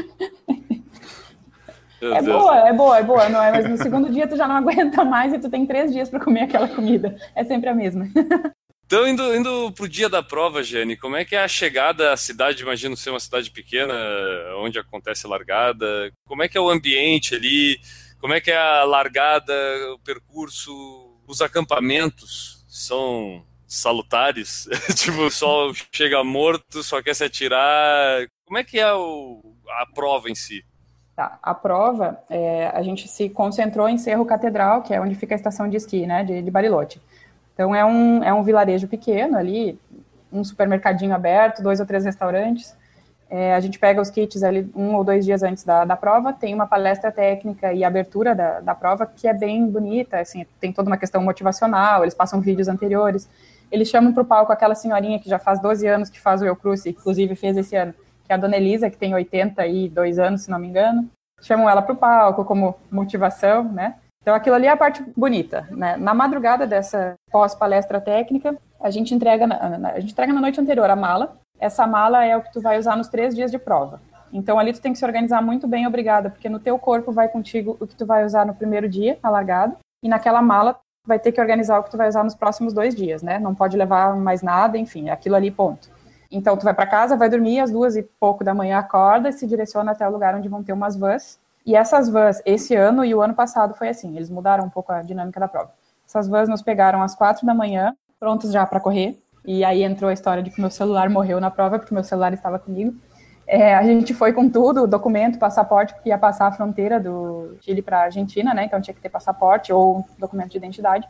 [2.01, 3.51] é boa, é boa, é boa, não é?
[3.51, 6.19] Mas no segundo dia tu já não aguenta mais e tu tem três dias para
[6.19, 7.15] comer aquela comida.
[7.36, 8.08] É sempre a mesma.
[8.85, 12.17] Então, indo, indo pro dia da prova, Jane, como é que é a chegada à
[12.17, 12.61] cidade?
[12.61, 13.95] Imagino ser uma cidade pequena,
[14.57, 16.11] onde acontece a largada.
[16.27, 17.79] Como é que é o ambiente ali?
[18.21, 19.53] Como é que é a largada,
[19.93, 20.71] o percurso,
[21.27, 22.63] os acampamentos?
[22.67, 24.69] São salutares?
[24.95, 28.27] tipo, o sol chega morto, só quer se atirar.
[28.45, 30.63] Como é que é o, a prova em si?
[31.15, 35.33] Tá, a prova, é, a gente se concentrou em Cerro Catedral, que é onde fica
[35.33, 36.51] a estação de esqui, né, de, de.
[37.55, 39.79] Então é um, é um vilarejo pequeno ali,
[40.31, 42.75] um supermercadinho aberto, dois ou três restaurantes.
[43.27, 46.31] É, a gente pega os kits ali um ou dois dias antes da, da prova,
[46.31, 50.71] tem uma palestra técnica e abertura da, da prova que é bem bonita, assim, tem
[50.71, 53.27] toda uma questão motivacional, eles passam vídeos anteriores.
[53.71, 56.45] Eles chamam para o palco aquela senhorinha que já faz 12 anos que faz o
[56.45, 57.93] Eu inclusive fez esse ano,
[58.25, 61.09] que é a Dona Elisa, que tem 82 anos, se não me engano.
[61.41, 63.95] Chamam ela para o palco como motivação, né?
[64.25, 65.67] Então, aquilo ali é a parte bonita.
[65.69, 65.97] Né?
[65.97, 70.89] Na madrugada dessa pós-palestra técnica, a gente, entrega na, a gente entrega na noite anterior
[70.89, 71.38] a mala.
[71.59, 74.01] Essa mala é o que tu vai usar nos três dias de prova.
[74.33, 77.27] Então, ali tu tem que se organizar muito bem, obrigada, porque no teu corpo vai
[77.27, 81.19] contigo o que tu vai usar no primeiro dia, na largada, e naquela mala vai
[81.19, 83.38] ter que organizar o que tu vai usar nos próximos dois dias, né?
[83.38, 85.88] Não pode levar mais nada, enfim, é aquilo ali, ponto.
[86.31, 89.33] Então, tu vai para casa, vai dormir, às duas e pouco da manhã acorda e
[89.33, 93.04] se direciona até o lugar onde vão ter umas vans e essas vans, esse ano
[93.04, 95.71] e o ano passado foi assim, eles mudaram um pouco a dinâmica da prova.
[96.08, 100.10] Essas vans nos pegaram às quatro da manhã, prontos já para correr, e aí entrou
[100.10, 102.93] a história de que meu celular morreu na prova, porque meu celular estava comigo.
[103.47, 107.82] É, a gente foi com tudo, documento, passaporte, porque ia passar a fronteira do Chile
[107.82, 108.65] para a Argentina, né?
[108.65, 111.08] Então tinha que ter passaporte ou documento de identidade.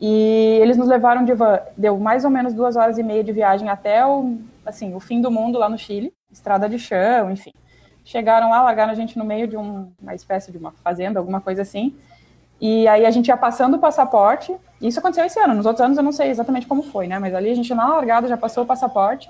[0.00, 3.32] E eles nos levaram de van, deu mais ou menos duas horas e meia de
[3.32, 7.52] viagem até o, assim, o fim do mundo lá no Chile, estrada de chão, enfim
[8.04, 11.40] chegaram lá, largaram a gente no meio de um, uma espécie de uma fazenda, alguma
[11.40, 11.94] coisa assim.
[12.60, 14.54] E aí a gente ia passando o passaporte.
[14.80, 15.54] Isso aconteceu esse ano.
[15.54, 17.18] Nos outros anos eu não sei exatamente como foi, né?
[17.18, 19.28] Mas ali a gente na largada já passou o passaporte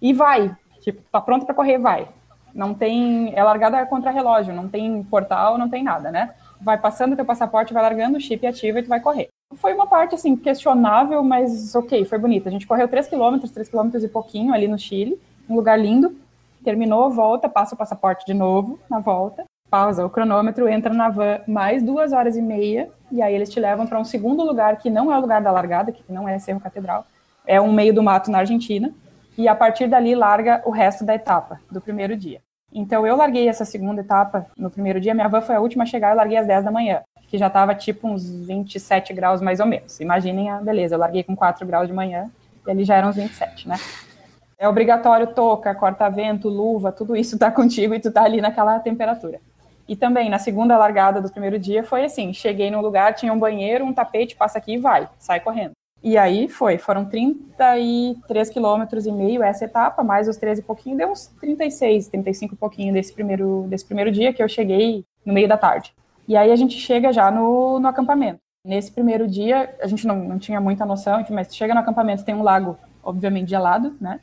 [0.00, 0.56] e vai.
[0.80, 2.08] Tipo, tá pronto para correr, vai.
[2.54, 3.32] Não tem.
[3.36, 6.34] É largada contra relógio, não tem portal, não tem nada, né?
[6.60, 9.28] Vai passando teu passaporte, vai largando o chip ativo e tu vai correr.
[9.56, 12.48] Foi uma parte, assim, questionável, mas ok, foi bonita.
[12.48, 16.16] A gente correu 3 quilômetros, 3 quilômetros e pouquinho ali no Chile, um lugar lindo.
[16.64, 21.40] Terminou, volta, passa o passaporte de novo na volta, pausa o cronômetro, entra na van
[21.46, 24.90] mais duas horas e meia, e aí eles te levam para um segundo lugar que
[24.90, 27.06] não é o lugar da largada, que não é Cerro Catedral,
[27.46, 28.92] é um meio do mato na Argentina,
[29.38, 32.40] e a partir dali larga o resto da etapa do primeiro dia.
[32.72, 35.86] Então eu larguei essa segunda etapa no primeiro dia, minha van foi a última a
[35.86, 37.02] chegar, eu larguei às 10 da manhã.
[37.26, 40.00] que já estava tipo uns 27 graus mais ou menos.
[40.00, 42.28] Imaginem a beleza, eu larguei com 4 graus de manhã
[42.66, 43.76] e ali já eram uns 27, né?
[44.60, 49.40] É obrigatório touca, corta-vento, luva, tudo isso tá contigo e tu tá ali naquela temperatura.
[49.88, 53.38] E também, na segunda largada do primeiro dia, foi assim: cheguei num lugar, tinha um
[53.38, 55.72] banheiro, um tapete, passa aqui e vai, sai correndo.
[56.02, 60.96] E aí foi, foram 33 quilômetros e meio essa etapa, mais os 13 e pouquinho,
[60.96, 65.32] deu uns 36, 35 e pouquinho desse primeiro, desse primeiro dia que eu cheguei no
[65.32, 65.94] meio da tarde.
[66.28, 68.40] E aí a gente chega já no, no acampamento.
[68.64, 72.24] Nesse primeiro dia, a gente não, não tinha muita noção, enfim, mas chega no acampamento,
[72.24, 74.20] tem um lago, obviamente, gelado, né?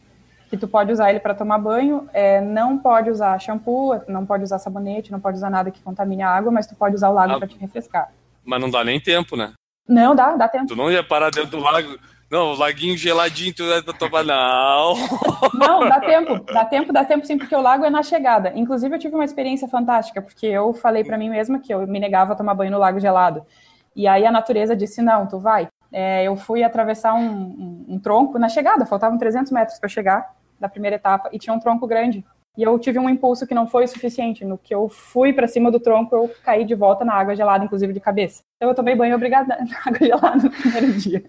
[0.49, 4.43] Que tu pode usar ele para tomar banho, é, não pode usar shampoo, não pode
[4.43, 7.13] usar sabonete, não pode usar nada que contamine a água, mas tu pode usar o
[7.13, 8.11] lago ah, para te refrescar.
[8.45, 9.53] Mas não dá nem tempo, né?
[9.87, 10.67] Não, dá, dá tempo.
[10.67, 11.97] Tu não ia parar dentro do lago.
[12.29, 14.23] Não, o laguinho geladinho, tu ia tomar.
[14.23, 14.95] Não.
[15.53, 16.39] Não, dá tempo.
[16.51, 18.51] Dá tempo, dá tempo sim, porque o lago é na chegada.
[18.55, 21.99] Inclusive, eu tive uma experiência fantástica, porque eu falei para mim mesma que eu me
[21.99, 23.45] negava a tomar banho no lago gelado.
[23.95, 25.67] E aí a natureza disse: não, tu vai.
[25.91, 30.36] É, eu fui atravessar um, um, um, tronco na chegada, faltavam 300 metros para chegar
[30.59, 32.23] da primeira etapa, e tinha um tronco grande.
[32.57, 34.43] E eu tive um impulso que não foi o suficiente.
[34.43, 37.63] No que eu fui para cima do tronco, eu caí de volta na água gelada,
[37.63, 38.41] inclusive de cabeça.
[38.55, 41.23] Então eu tomei banho obrigada na água gelada no primeiro dia.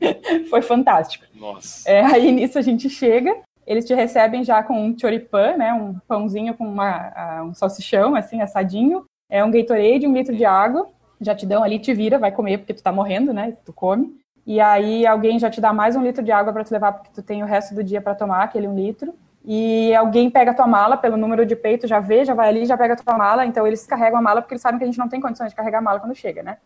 [0.50, 1.24] foi fantástico.
[1.34, 1.88] Nossa.
[1.88, 3.34] É, aí nisso a gente chega,
[3.66, 8.42] eles te recebem já com um choripan, né, um pãozinho com uma, um salsichão, assim,
[8.42, 10.88] assadinho, é um Gatorade, um litro de água,
[11.20, 14.14] já te dão ali, te vira, vai comer porque tu tá morrendo, né, tu come.
[14.46, 17.10] E aí alguém já te dá mais um litro de água para te levar, porque
[17.14, 20.54] tu tem o resto do dia para tomar aquele um litro e alguém pega a
[20.54, 23.16] tua mala pelo número de peito, já vê, já vai ali, já pega a tua
[23.16, 25.50] mala, então eles carregam a mala porque eles sabem que a gente não tem condições
[25.50, 26.58] de carregar a mala quando chega, né?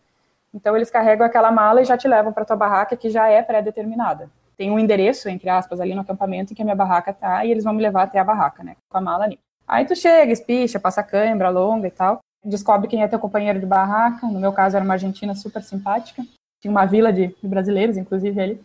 [0.53, 3.41] Então eles carregam aquela mala e já te levam para tua barraca que já é
[3.41, 4.29] pré-determinada.
[4.57, 7.51] Tem um endereço, entre aspas, ali no acampamento em que a minha barraca tá e
[7.51, 8.75] eles vão me levar até a barraca, né?
[8.89, 9.39] Com a mala ali.
[9.67, 12.19] Aí tu chega, espicha, passa cãibra, longa e tal.
[12.43, 14.25] Descobre quem é teu companheiro de barraca.
[14.27, 16.23] No meu caso era uma argentina super simpática.
[16.61, 18.61] Tinha uma vila de, brasileiros, inclusive ali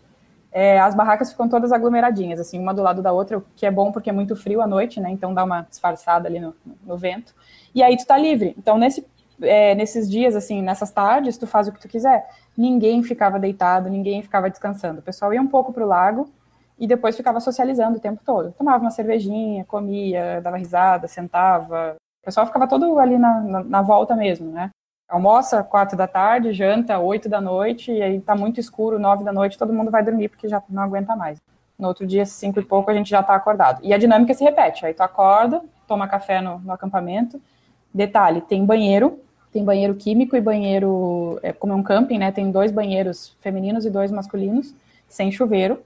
[0.55, 3.73] é, as barracas ficam todas aglomeradinhas, assim, uma do lado da outra, o que é
[3.73, 5.11] bom porque é muito frio à noite, né?
[5.11, 6.55] Então dá uma disfarçada ali no,
[6.87, 7.35] no vento.
[7.75, 8.55] E aí tu tá livre.
[8.57, 9.05] Então, nesse,
[9.43, 12.25] é, nesses dias, assim, nessas tardes, tu faz o que tu quiser.
[12.57, 15.01] Ninguém ficava deitado, ninguém ficava descansando.
[15.01, 16.31] O pessoal ia um pouco pro lago
[16.79, 18.53] e depois ficava socializando o tempo todo.
[18.53, 21.97] Tomava uma cervejinha, comia, dava risada, sentava.
[22.23, 24.71] O pessoal ficava todo ali na, na, na volta mesmo, né?
[25.09, 29.33] Almoça quatro da tarde, janta oito da noite, e aí tá muito escuro, nove da
[29.33, 31.41] noite, todo mundo vai dormir porque já não aguenta mais.
[31.79, 33.81] No outro dia, cinco e pouco, a gente já tá acordado.
[33.83, 34.87] E a dinâmica se repete.
[34.87, 37.41] Aí tu acorda, toma café no, no acampamento.
[37.93, 39.19] Detalhe, tem banheiro,
[39.53, 42.31] tem banheiro químico e banheiro, é, como é um camping, né?
[42.31, 44.73] Tem dois banheiros femininos e dois masculinos,
[45.09, 45.81] sem chuveiro.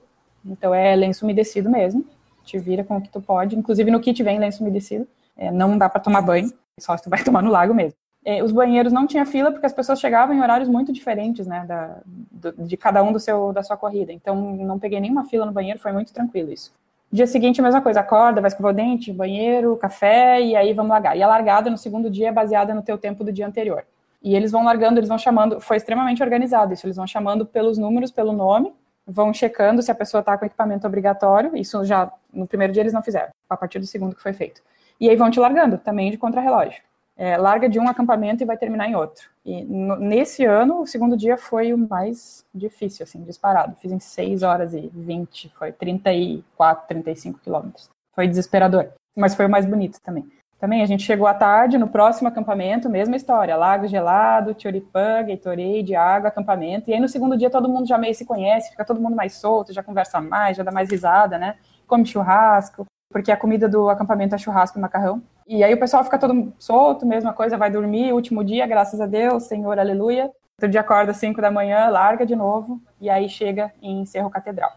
[0.45, 2.05] Então é lenço umedecido mesmo.
[2.43, 3.57] Te vira com o que tu pode.
[3.57, 5.07] Inclusive no kit vem lenço umedecido.
[5.35, 7.97] É, não dá para tomar banho, só se tu vai tomar no lago mesmo
[8.43, 11.97] os banheiros não tinha fila porque as pessoas chegavam em horários muito diferentes, né, da,
[12.05, 14.11] do, de cada um do seu, da sua corrida.
[14.11, 16.71] Então, não peguei nenhuma fila no banheiro, foi muito tranquilo isso.
[17.11, 20.91] Dia seguinte, a mesma coisa, acorda, vai escovar o dente, banheiro, café, e aí vamos
[20.91, 21.17] largar.
[21.17, 23.83] E a largada no segundo dia é baseada no teu tempo do dia anterior.
[24.21, 27.77] E eles vão largando, eles vão chamando, foi extremamente organizado isso, eles vão chamando pelos
[27.77, 28.73] números, pelo nome,
[29.07, 32.93] vão checando se a pessoa está com equipamento obrigatório, isso já, no primeiro dia eles
[32.93, 34.61] não fizeram, a partir do segundo que foi feito.
[34.99, 36.83] E aí vão te largando, também de contrarrelógio
[37.19, 39.29] é, larga de um acampamento e vai terminar em outro.
[39.45, 43.75] E no, nesse ano, o segundo dia foi o mais difícil, assim, disparado.
[43.81, 47.89] Fiz em 6 horas e 20, foi 34, 35 quilômetros.
[48.15, 50.25] Foi desesperador, mas foi o mais bonito também.
[50.57, 55.95] Também a gente chegou à tarde, no próximo acampamento, mesma história, lago gelado, Choripã, Gatorade,
[55.95, 56.89] água, acampamento.
[56.89, 59.33] E aí no segundo dia todo mundo já meio se conhece, fica todo mundo mais
[59.33, 61.57] solto, já conversa mais, já dá mais risada, né?
[61.85, 65.21] Come churrasco, porque a comida do acampamento é churrasco e macarrão.
[65.47, 69.07] E aí o pessoal fica todo solto, mesma coisa, vai dormir, último dia, graças a
[69.07, 70.31] Deus, Senhor, aleluia.
[70.57, 74.29] Outro dia acorda às 5 da manhã, larga de novo, e aí chega em Cerro
[74.29, 74.71] Catedral.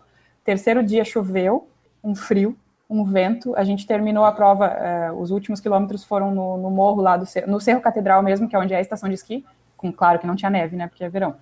[0.45, 1.68] Terceiro dia choveu,
[2.03, 2.57] um frio,
[2.88, 3.55] um vento.
[3.57, 7.27] A gente terminou a prova, eh, os últimos quilômetros foram no, no morro lá do
[7.47, 9.45] no Cerro Catedral mesmo, que é onde é a estação de esqui.
[9.77, 11.37] Com, claro que não tinha neve, né, porque é verão.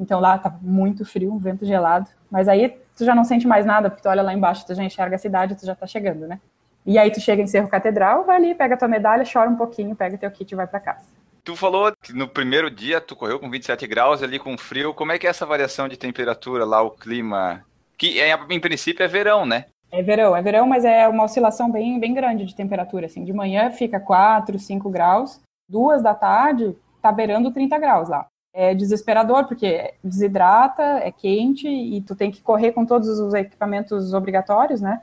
[0.00, 2.08] Então lá tá muito frio, um vento gelado.
[2.30, 4.82] Mas aí tu já não sente mais nada, porque tu olha lá embaixo, tu já
[4.82, 6.40] enxerga a cidade, tu já tá chegando, né?
[6.86, 9.94] E aí tu chega em Cerro Catedral, vai ali, pega tua medalha, chora um pouquinho,
[9.94, 11.06] pega teu kit e vai para casa.
[11.44, 14.94] Tu falou que no primeiro dia tu correu com 27 graus ali com frio.
[14.94, 17.62] Como é que é essa variação de temperatura lá, o clima?
[17.98, 19.66] Que é, em princípio é verão, né?
[19.92, 23.06] É verão, é verão, mas é uma oscilação bem, bem grande de temperatura.
[23.06, 28.26] Assim, de manhã fica 4, 5 graus, duas da tarde tá beirando 30 graus lá.
[28.52, 34.12] É desesperador, porque desidrata, é quente e tu tem que correr com todos os equipamentos
[34.12, 35.02] obrigatórios, né?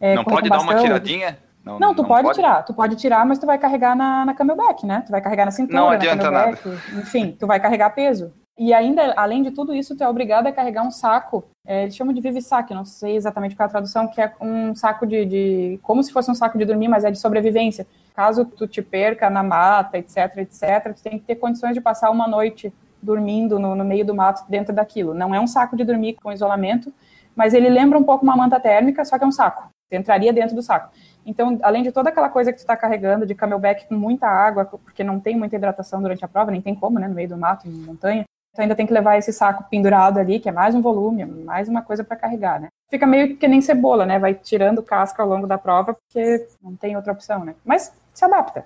[0.00, 1.38] É, não pode dar uma tiradinha?
[1.62, 5.02] Não, tu pode, tirar, tu pode tirar, mas tu vai carregar na, na camelback, né?
[5.04, 8.32] Tu vai carregar na cintura, Não na adianta camelback, enfim, tu vai carregar peso.
[8.58, 11.96] E ainda, além de tudo isso, tu é obrigado a carregar um saco, é, eles
[11.96, 15.26] chamam de vivisac, não sei exatamente qual é a tradução, que é um saco de,
[15.26, 17.86] de, como se fosse um saco de dormir, mas é de sobrevivência.
[18.14, 22.10] Caso tu te perca na mata, etc, etc, tu tem que ter condições de passar
[22.10, 22.72] uma noite
[23.06, 25.14] dormindo no, no meio do mato dentro daquilo.
[25.14, 26.92] Não é um saco de dormir com isolamento,
[27.34, 29.70] mas ele lembra um pouco uma manta térmica, só que é um saco.
[29.88, 30.90] Você entraria dentro do saco.
[31.24, 34.64] Então, além de toda aquela coisa que tu está carregando de camelback com muita água,
[34.64, 37.36] porque não tem muita hidratação durante a prova, nem tem como, né, no meio do
[37.36, 40.74] mato, em montanha, tu ainda tem que levar esse saco pendurado ali, que é mais
[40.74, 42.68] um volume, mais uma coisa para carregar, né?
[42.88, 44.18] Fica meio que nem cebola, né?
[44.18, 47.54] Vai tirando casca ao longo da prova, porque não tem outra opção, né?
[47.64, 48.64] Mas se adapta.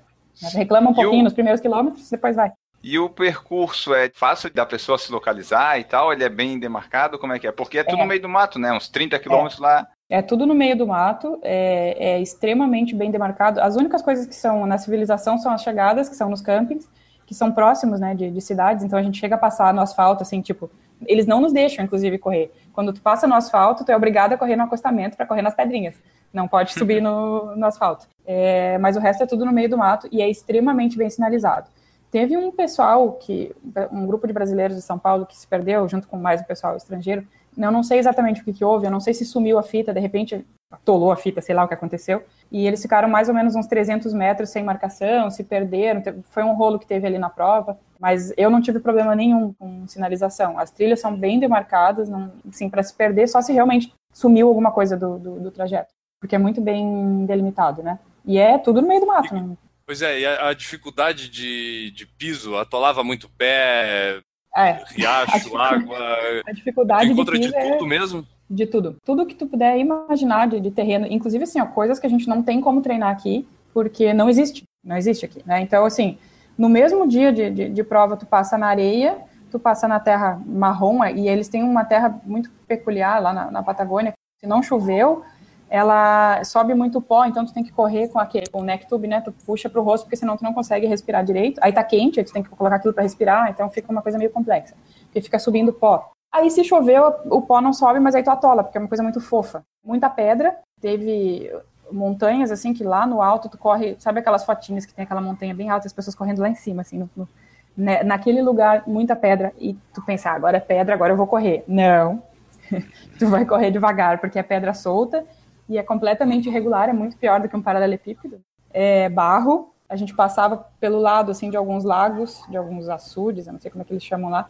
[0.54, 2.52] Reclama um pouquinho nos primeiros quilômetros, depois vai.
[2.82, 6.12] E o percurso é fácil da pessoa se localizar e tal?
[6.12, 7.18] Ele é bem demarcado?
[7.18, 7.52] Como é que é?
[7.52, 8.02] Porque é tudo é.
[8.02, 8.72] no meio do mato, né?
[8.72, 9.62] Uns 30 quilômetros é.
[9.62, 9.88] lá.
[10.08, 13.60] É tudo no meio do mato, é, é, extremamente bem demarcado.
[13.60, 16.88] As únicas coisas que são na civilização são as chegadas, que são nos campings,
[17.24, 18.82] que são próximos, né, de, de cidades.
[18.84, 20.68] Então a gente chega a passar no asfalto, assim, tipo,
[21.06, 22.52] eles não nos deixam, inclusive, correr.
[22.72, 25.54] Quando tu passa no asfalto, tu é obrigado a correr no acostamento para correr nas
[25.54, 25.94] pedrinhas.
[26.32, 28.08] Não pode subir no, no asfalto.
[28.26, 31.68] É, mas o resto é tudo no meio do mato e é extremamente bem sinalizado.
[32.10, 33.54] Teve um pessoal que,
[33.92, 36.76] um grupo de brasileiros de São Paulo que se perdeu, junto com mais um pessoal
[36.76, 39.62] estrangeiro, eu não sei exatamente o que, que houve, eu não sei se sumiu a
[39.62, 42.22] fita, de repente atolou a fita, sei lá o que aconteceu.
[42.50, 46.02] E eles ficaram mais ou menos uns 300 metros sem marcação, se perderam.
[46.30, 47.78] Foi um rolo que teve ali na prova.
[47.98, 50.58] Mas eu não tive problema nenhum com sinalização.
[50.58, 54.70] As trilhas são bem demarcadas, não, assim, para se perder, só se realmente sumiu alguma
[54.70, 55.92] coisa do, do, do, trajeto.
[56.18, 57.98] Porque é muito bem delimitado, né?
[58.24, 59.34] E é tudo no meio do mato.
[59.34, 59.56] Né?
[59.90, 64.20] Pois é, e a, a dificuldade de, de piso atolava muito pé,
[64.56, 64.84] é.
[64.86, 65.98] Riacho, a água.
[66.46, 67.88] A dificuldade de, de tudo é...
[67.88, 68.24] mesmo?
[68.48, 68.98] De tudo.
[69.04, 72.28] Tudo que tu puder imaginar de, de, terreno, inclusive assim, ó, coisas que a gente
[72.28, 74.62] não tem como treinar aqui, porque não existe.
[74.84, 75.60] Não existe aqui, né?
[75.60, 76.16] Então, assim,
[76.56, 79.18] no mesmo dia de, de, de prova, tu passa na areia,
[79.50, 83.60] tu passa na terra marrom, e eles têm uma terra muito peculiar lá na, na
[83.60, 84.12] Patagônia.
[84.38, 85.24] Se não choveu,
[85.70, 89.06] ela sobe muito pó, então tu tem que correr com, aquele, com o neck tube,
[89.06, 89.20] né?
[89.20, 91.60] Tu puxa pro rosto, porque senão tu não consegue respirar direito.
[91.62, 94.18] Aí tá quente, aí tu tem que colocar aquilo para respirar, então fica uma coisa
[94.18, 94.74] meio complexa.
[95.04, 96.10] Porque fica subindo pó.
[96.32, 99.02] Aí se choveu, o pó não sobe, mas aí tu atola, porque é uma coisa
[99.02, 99.62] muito fofa.
[99.84, 101.48] Muita pedra, teve
[101.92, 105.54] montanhas, assim, que lá no alto tu corre, sabe aquelas fotinhas que tem aquela montanha
[105.54, 107.28] bem alta, as pessoas correndo lá em cima, assim, no, no,
[107.76, 111.26] né, naquele lugar, muita pedra, e tu pensa, ah, agora é pedra, agora eu vou
[111.26, 111.64] correr.
[111.66, 112.22] Não,
[113.18, 115.24] tu vai correr devagar, porque é pedra solta,
[115.70, 118.40] e é completamente irregular, é muito pior do que um paralelepípedo.
[118.72, 123.52] É barro, a gente passava pelo lado assim de alguns lagos, de alguns açudes, eu
[123.52, 124.48] não sei como é que eles chamam lá,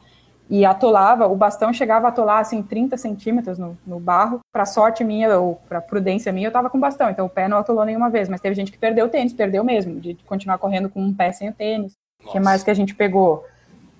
[0.49, 4.41] e atolava, o bastão chegava a atolar assim 30 centímetros no, no barro.
[4.51, 7.59] Para sorte minha ou para prudência minha, eu tava com bastão, então o pé não
[7.59, 10.89] atolou nenhuma vez, mas teve gente que perdeu o tênis, perdeu mesmo, de continuar correndo
[10.89, 11.93] com um pé sem o tênis.
[12.25, 13.45] O que mais que a gente pegou?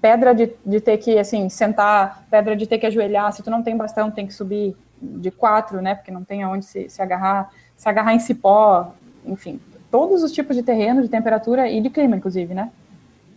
[0.01, 3.63] Pedra de, de ter que, assim, sentar, pedra de ter que ajoelhar, se tu não
[3.63, 5.95] tem bastão, tem que subir de quatro, né?
[5.95, 8.93] Porque não tem aonde se, se agarrar, se agarrar em cipó,
[9.25, 9.61] enfim,
[9.91, 12.71] todos os tipos de terreno, de temperatura e de clima, inclusive, né?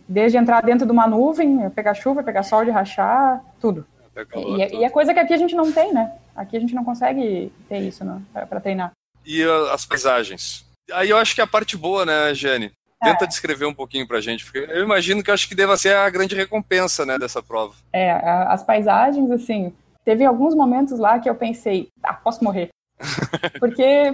[0.06, 3.86] Desde entrar dentro de uma nuvem, pegar chuva, pegar sol de rachar, tudo.
[4.36, 6.12] E, é, e, é coisa que aqui a gente não tem, né?
[6.36, 8.92] Aqui a gente não consegue ter isso né, para treinar.
[9.24, 10.64] E as paisagens?
[10.92, 12.70] Aí eu acho que é a parte boa, né, Jane?
[13.02, 13.28] Tenta é.
[13.28, 16.08] descrever um pouquinho pra gente, porque eu imagino que eu acho que deva ser a
[16.08, 17.74] grande recompensa, né, dessa prova.
[17.92, 19.72] É, as paisagens, assim,
[20.04, 22.68] teve alguns momentos lá que eu pensei, ah, posso morrer.
[23.58, 24.12] porque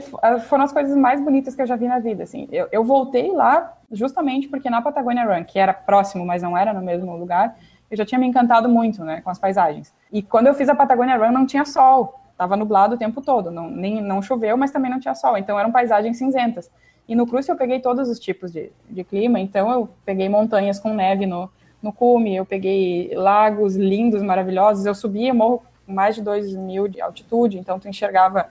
[0.49, 2.49] foram as coisas mais bonitas que eu já vi na vida, assim.
[2.51, 6.73] Eu, eu voltei lá justamente porque na Patagonia Run, que era próximo, mas não era
[6.73, 7.57] no mesmo lugar,
[7.91, 9.93] eu já tinha me encantado muito, né, com as paisagens.
[10.13, 13.51] E quando eu fiz a Patagonia Run, não tinha sol, estava nublado o tempo todo,
[13.51, 16.71] não, nem, não choveu, mas também não tinha sol, então eram paisagens cinzentas.
[17.09, 20.79] E no Cruze eu peguei todos os tipos de, de clima, então eu peguei montanhas
[20.79, 21.51] com neve no,
[21.83, 27.01] no cume, eu peguei lagos lindos, maravilhosos, eu subia morro mais de 2 mil de
[27.01, 28.49] altitude, então tu enxergava,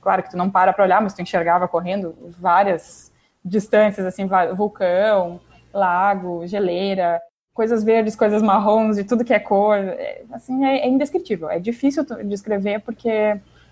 [0.00, 3.12] claro que tu não para para olhar, mas tu enxergava correndo várias
[3.44, 5.40] distâncias, assim, vulcão,
[5.72, 7.20] lago, geleira,
[7.52, 11.58] coisas verdes, coisas marrons, de tudo que é cor, é, assim, é, é indescritível, é
[11.58, 13.08] difícil descrever porque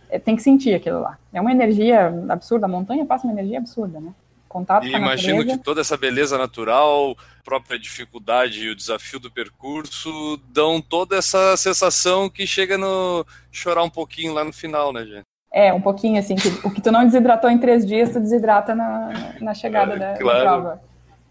[0.08, 1.18] é, tem que sentir aquilo lá.
[1.32, 4.12] É uma energia absurda, a montanha passa uma energia absurda, né?
[4.50, 5.58] Contato e imagino natureza.
[5.58, 11.56] que toda essa beleza natural, própria dificuldade e o desafio do percurso dão toda essa
[11.56, 15.22] sensação que chega no chorar um pouquinho lá no final, né, gente?
[15.52, 18.74] É, um pouquinho assim, que, o que tu não desidratou em três dias, tu desidrata
[18.74, 20.38] na, na chegada é, da, claro.
[20.38, 20.82] da, prova.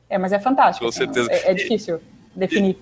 [0.10, 0.86] É, mas é fantástico.
[0.86, 1.30] Com assim, certeza.
[1.30, 2.00] É, é, difícil
[2.34, 2.78] definir.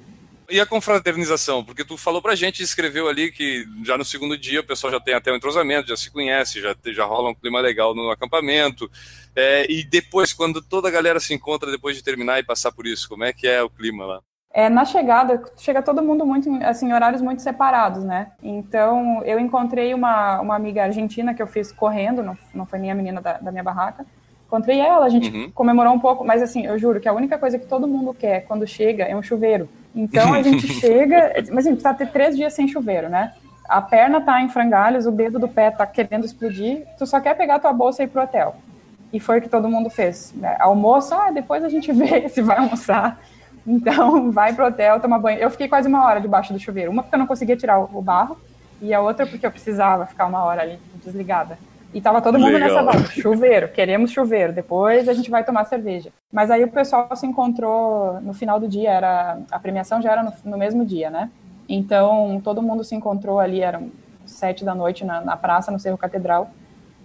[0.50, 1.64] E a confraternização?
[1.64, 5.00] Porque tu falou pra gente, escreveu ali que já no segundo dia o pessoal já
[5.00, 8.90] tem até um entrosamento, já se conhece, já, já rola um clima legal no acampamento.
[9.38, 12.88] É, e depois, quando toda a galera se encontra depois de terminar e passar por
[12.88, 14.20] isso, como é que é o clima lá?
[14.52, 18.32] É, na chegada, chega todo mundo muito, assim, horários muito separados, né?
[18.42, 22.90] Então, eu encontrei uma, uma amiga argentina que eu fiz correndo, não, não foi nem
[22.90, 24.04] a menina da, da minha barraca.
[24.48, 25.52] Encontrei ela, a gente uhum.
[25.52, 28.42] comemorou um pouco, mas assim, eu juro que a única coisa que todo mundo quer
[28.48, 29.70] quando chega é um chuveiro.
[29.94, 33.36] Então, a gente chega, mas assim, precisa ter três dias sem chuveiro, né?
[33.70, 37.36] A perna tá em frangalhos, o dedo do pé tá querendo explodir, tu só quer
[37.36, 38.56] pegar tua bolsa e ir pro hotel.
[39.12, 40.34] E foi o que todo mundo fez.
[40.36, 40.56] Né?
[40.60, 43.20] Almoço, ah, depois a gente vê se vai almoçar.
[43.66, 45.40] Então, vai pro hotel, toma banho.
[45.40, 46.92] Eu fiquei quase uma hora debaixo do chuveiro.
[46.92, 48.38] Uma porque eu não conseguia tirar o barro,
[48.82, 51.58] e a outra porque eu precisava ficar uma hora ali desligada.
[51.94, 52.70] E tava todo mundo Legal.
[52.70, 56.12] nessa base, chuveiro, queremos chuveiro, depois a gente vai tomar cerveja.
[56.32, 60.24] Mas aí o pessoal se encontrou no final do dia, era a premiação já era
[60.24, 61.30] no, no mesmo dia, né?
[61.68, 63.90] Então, todo mundo se encontrou ali, eram
[64.26, 66.52] sete da noite na, na praça, no Cerro Catedral,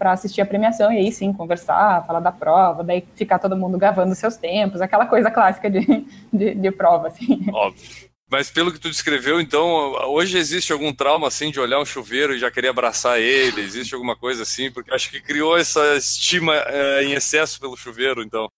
[0.02, 3.78] para assistir a premiação e aí sim conversar, falar da prova, daí ficar todo mundo
[3.78, 7.46] gravando seus tempos, aquela coisa clássica de, de, de prova, assim.
[7.52, 8.11] Óbvio.
[8.32, 12.34] Mas pelo que tu descreveu, então, hoje existe algum trauma assim de olhar um chuveiro
[12.34, 13.60] e já querer abraçar ele?
[13.60, 14.70] Existe alguma coisa assim?
[14.72, 18.48] Porque acho que criou essa estima é, em excesso pelo chuveiro, então.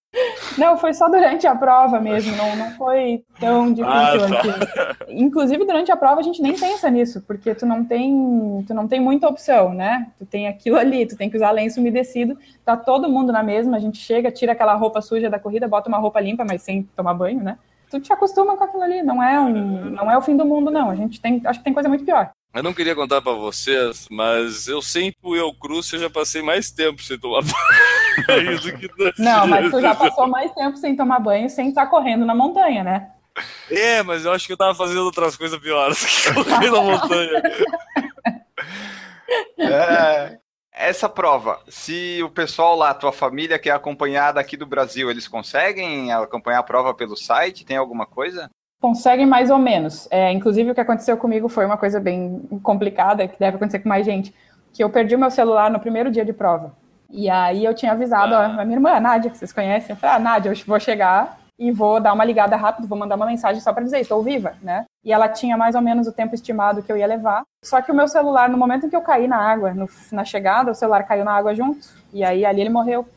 [0.57, 4.39] Não, foi só durante a prova mesmo, não, não foi tão difícil ah, tá.
[4.39, 5.21] assim.
[5.21, 8.87] Inclusive, durante a prova a gente nem pensa nisso, porque tu não tem, tu não
[8.87, 10.07] tem muita opção, né?
[10.17, 13.75] Tu tem aquilo ali, tu tem que usar lenço umedecido, tá todo mundo na mesma,
[13.75, 16.83] a gente chega, tira aquela roupa suja da corrida, bota uma roupa limpa, mas sem
[16.95, 17.57] tomar banho, né?
[17.99, 19.01] Tu te acostuma com aquilo ali.
[19.01, 20.89] Não é, um, não é o fim do mundo, não.
[20.89, 22.31] A gente tem, acho que tem coisa muito pior.
[22.53, 26.71] Eu não queria contar para vocês, mas eu sempre eu cruz eu já passei mais
[26.71, 27.41] tempo sem tomar
[28.25, 28.57] banho
[29.19, 32.81] Não, mas tu já passou mais tempo sem tomar banho sem estar correndo na montanha,
[32.81, 33.09] né?
[33.69, 37.43] É, mas eu acho que eu tava fazendo outras coisas piores que correr na montanha.
[39.57, 40.37] É,
[40.75, 46.11] essa prova, se o pessoal lá, tua família quer acompanhar daqui do Brasil, eles conseguem
[46.11, 47.65] acompanhar a prova pelo site?
[47.65, 48.49] Tem alguma coisa?
[48.81, 50.07] Conseguem mais ou menos.
[50.11, 53.89] É, inclusive, o que aconteceu comigo foi uma coisa bem complicada, que deve acontecer com
[53.89, 54.35] mais gente,
[54.73, 56.75] que eu perdi o meu celular no primeiro dia de prova.
[57.09, 58.61] E aí eu tinha avisado ah.
[58.61, 61.39] a minha irmã, a Nádia, que vocês conhecem, eu falei, ah, Nádia, eu vou chegar
[61.57, 64.55] e vou dar uma ligada rápido, vou mandar uma mensagem só para dizer, estou viva,
[64.61, 64.85] né?
[65.03, 67.43] E ela tinha mais ou menos o tempo estimado que eu ia levar.
[67.63, 70.25] Só que o meu celular, no momento em que eu caí na água, no, na
[70.25, 73.07] chegada, o celular caiu na água junto, e aí ali ele morreu.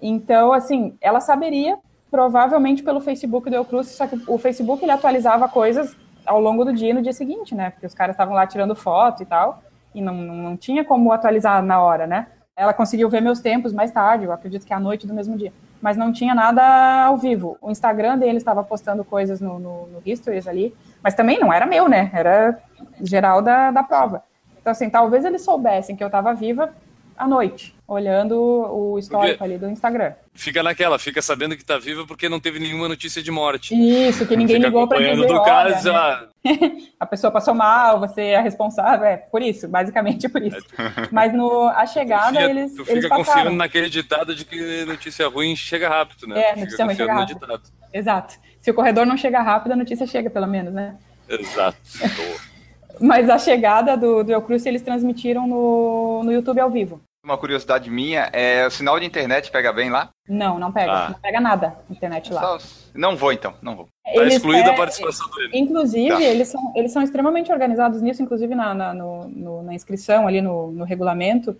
[0.00, 1.78] Então, assim, ela saberia,
[2.10, 6.72] provavelmente pelo Facebook do Eucruz, só que o Facebook ele atualizava coisas ao longo do
[6.72, 7.70] dia e no dia seguinte, né?
[7.70, 9.62] Porque os caras estavam lá tirando foto e tal,
[9.94, 12.28] e não, não, tinha como atualizar na hora, né?
[12.56, 15.36] Ela conseguiu ver meus tempos mais tarde, eu acredito que é à noite do mesmo
[15.36, 15.52] dia
[15.84, 17.58] mas não tinha nada ao vivo.
[17.60, 21.66] O Instagram dele estava postando coisas no, no, no Histories ali, mas também não era
[21.66, 22.10] meu, né?
[22.14, 22.58] Era
[23.02, 24.24] geral da, da prova.
[24.58, 26.72] Então, assim, talvez eles soubessem que eu estava viva
[27.14, 30.14] à noite, olhando o histórico porque ali do Instagram.
[30.32, 33.74] Fica naquela, fica sabendo que tá viva porque não teve nenhuma notícia de morte.
[33.74, 36.28] Isso, que ninguém fica ligou para dizer, do caso, né?
[36.98, 40.64] a pessoa passou mal, você é responsável, é por isso, basicamente por isso.
[41.12, 45.28] Mas no a chegada tu eles tu fica eles confiando naquele ditado de que notícia
[45.28, 46.40] ruim chega rápido, né?
[46.40, 47.34] É, notícia ruim chega rápido.
[47.34, 47.62] Ditado.
[47.92, 48.34] Exato.
[48.58, 50.96] Se o corredor não chega rápido, a notícia chega pelo menos, né?
[51.28, 51.78] Exato.
[53.00, 57.00] Mas a chegada do, do El Cruz eles transmitiram no, no YouTube ao vivo.
[57.24, 60.10] Uma curiosidade minha, é o sinal de internet pega bem lá?
[60.28, 60.92] Não, não pega.
[60.92, 61.08] Ah.
[61.08, 62.58] Não pega nada internet lá.
[62.94, 63.88] Não vou então, não vou.
[64.06, 65.50] Está excluída a participação dele.
[65.54, 66.20] Inclusive, tá.
[66.20, 70.42] eles, são, eles são extremamente organizados nisso, inclusive na, na, no, no, na inscrição ali
[70.42, 71.56] no, no regulamento.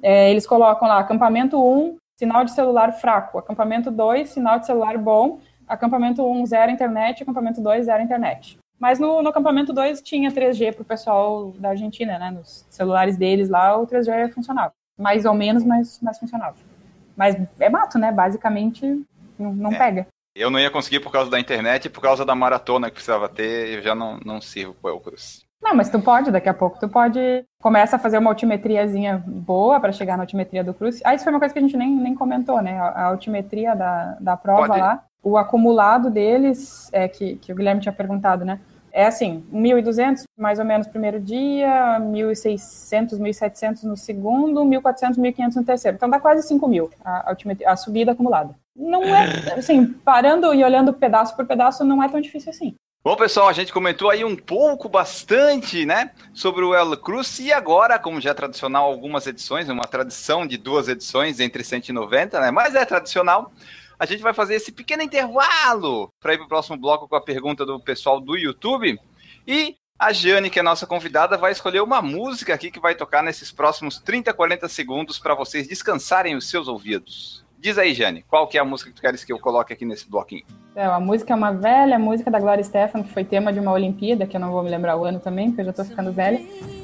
[0.00, 3.38] É, eles colocam lá acampamento 1, sinal de celular fraco.
[3.38, 5.40] Acampamento 2, sinal de celular bom.
[5.66, 7.24] Acampamento 1, zero internet.
[7.24, 8.56] Acampamento 2, zero internet.
[8.78, 12.30] Mas no, no acampamento 2 tinha 3G para o pessoal da Argentina, né?
[12.30, 14.72] Nos celulares deles lá, o 3G funcionava.
[14.98, 16.56] Mais ou menos, mas, mas funcionava.
[17.16, 18.12] Mas é mato, né?
[18.12, 18.84] Basicamente,
[19.38, 19.78] não, não é.
[19.78, 20.06] pega.
[20.34, 23.28] Eu não ia conseguir por causa da internet e por causa da maratona que precisava
[23.28, 25.46] ter, eu já não, não sirvo para o Cruz.
[25.60, 29.80] Não, mas tu pode, daqui a pouco tu pode começa a fazer uma altimetriazinha boa
[29.80, 31.00] para chegar na altimetria do Cruz.
[31.04, 32.78] Ah, isso foi uma coisa que a gente nem, nem comentou, né?
[32.78, 34.80] A, a altimetria da, da prova pode.
[34.80, 38.60] lá o acumulado deles, é, que, que o Guilherme tinha perguntado, né?
[38.92, 45.54] É assim, 1.200 mais ou menos no primeiro dia, 1.600, 1.700 no segundo, 1.400, 1.500
[45.56, 45.96] no terceiro.
[45.96, 47.34] Então dá quase 5.000 a,
[47.66, 48.54] a, subida acumulada.
[48.76, 52.74] Não é, assim, parando e olhando pedaço por pedaço, não é tão difícil assim.
[53.04, 57.52] Bom, pessoal, a gente comentou aí um pouco, bastante, né, sobre o El Cruz e
[57.52, 62.50] agora, como já é tradicional algumas edições, uma tradição de duas edições entre 190, né,
[62.50, 63.52] mas é tradicional,
[63.98, 67.20] a gente vai fazer esse pequeno intervalo para ir para o próximo bloco com a
[67.20, 68.98] pergunta do pessoal do YouTube.
[69.46, 73.22] E a Jane, que é nossa convidada, vai escolher uma música aqui que vai tocar
[73.22, 77.44] nesses próximos 30, 40 segundos para vocês descansarem os seus ouvidos.
[77.58, 79.84] Diz aí, Jane, qual que é a música que tu queres que eu coloque aqui
[79.84, 80.46] nesse bloquinho?
[80.78, 83.72] É, a música é uma velha música da Gloria Stefan, que foi tema de uma
[83.72, 86.12] Olimpíada, que eu não vou me lembrar o ano também, porque eu já tô ficando
[86.12, 86.40] velha,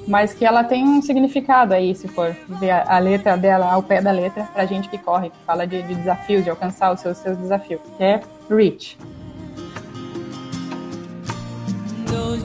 [0.08, 4.02] mas que ela tem um significado aí, se for ver a, letra dela ao pé
[4.02, 7.18] da letra, pra gente que corre, que fala de, de desafios, de alcançar os seus,
[7.18, 8.20] seus desafios, que é
[8.50, 8.98] Reach.
[12.08, 12.42] Those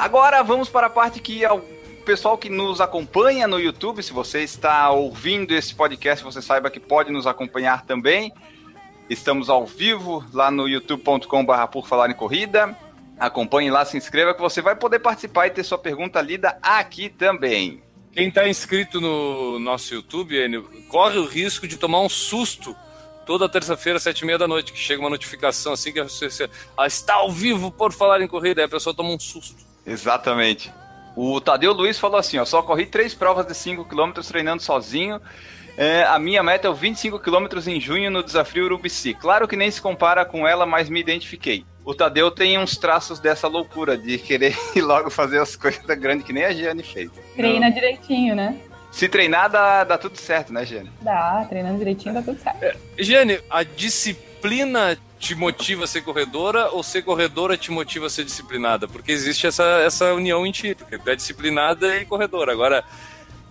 [0.00, 1.60] Agora vamos para a parte que é o
[2.06, 6.80] pessoal que nos acompanha no YouTube, se você está ouvindo esse podcast, você saiba que
[6.80, 8.32] pode nos acompanhar também.
[9.10, 12.74] Estamos ao vivo lá no youtube.com.br por falar em corrida.
[13.18, 17.10] Acompanhe lá, se inscreva que você vai poder participar e ter sua pergunta lida aqui
[17.10, 17.82] também.
[18.10, 22.74] Quem está inscrito no nosso YouTube, Enio, corre o risco de tomar um susto
[23.26, 26.86] toda terça-feira, sete e meia da noite, que chega uma notificação assim que você ah,
[26.86, 29.68] está ao vivo por falar em corrida, aí a pessoa toma um susto.
[29.90, 30.72] Exatamente.
[31.16, 35.20] O Tadeu Luiz falou assim: ó, só corri três provas de 5 km treinando sozinho.
[35.76, 39.14] É, a minha meta é o 25 km em junho no desafio Urubici.
[39.14, 41.64] Claro que nem se compara com ela, mas me identifiquei.
[41.84, 46.24] O Tadeu tem uns traços dessa loucura de querer ir logo fazer as coisas grandes
[46.24, 47.10] que nem a Giane fez.
[47.34, 48.56] Treina direitinho, né?
[48.90, 50.90] Se treinar, dá, dá tudo certo, né, Giane?
[51.00, 52.78] Dá, treinando direitinho dá tudo certo.
[52.98, 58.24] Jane, a disciplina te motiva a ser corredora ou ser corredora te motiva a ser
[58.24, 58.88] disciplinada?
[58.88, 62.50] Porque existe essa, essa união em ti, porque tu é disciplinada e corredora.
[62.52, 62.82] Agora,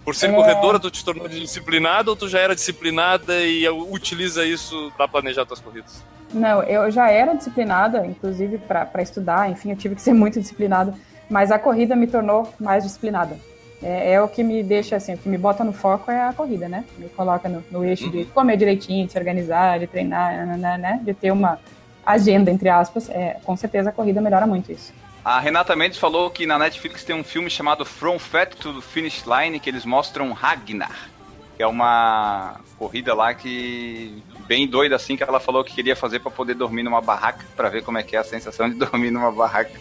[0.04, 0.34] por ser É.
[0.34, 5.46] corredora, tu te tornou disciplinada ou tu já era disciplinada e utiliza isso para planejar
[5.46, 6.04] tuas corridas?
[6.34, 10.94] Não, eu já era disciplinada, inclusive para estudar, enfim, eu tive que ser muito disciplinada,
[11.30, 13.38] mas a corrida me tornou mais disciplinada.
[13.82, 16.34] É, é o que me deixa assim, o que me bota no foco é a
[16.34, 16.84] corrida, né?
[16.98, 21.00] Me coloca no, no eixo de comer direitinho, de se organizar, de treinar, né, né?
[21.04, 21.60] De ter uma
[22.06, 23.10] agenda, entre aspas.
[23.10, 24.94] É, com certeza a corrida melhora muito isso.
[25.24, 29.26] A Renata Mendes falou que na Netflix tem um filme chamado From Fat to Finish
[29.26, 31.10] Line, que eles mostram Ragnar,
[31.56, 36.20] que é uma corrida lá que bem doida assim que ela falou que queria fazer
[36.20, 39.12] para poder dormir numa barraca, para ver como é que é a sensação de dormir
[39.12, 39.78] numa barraca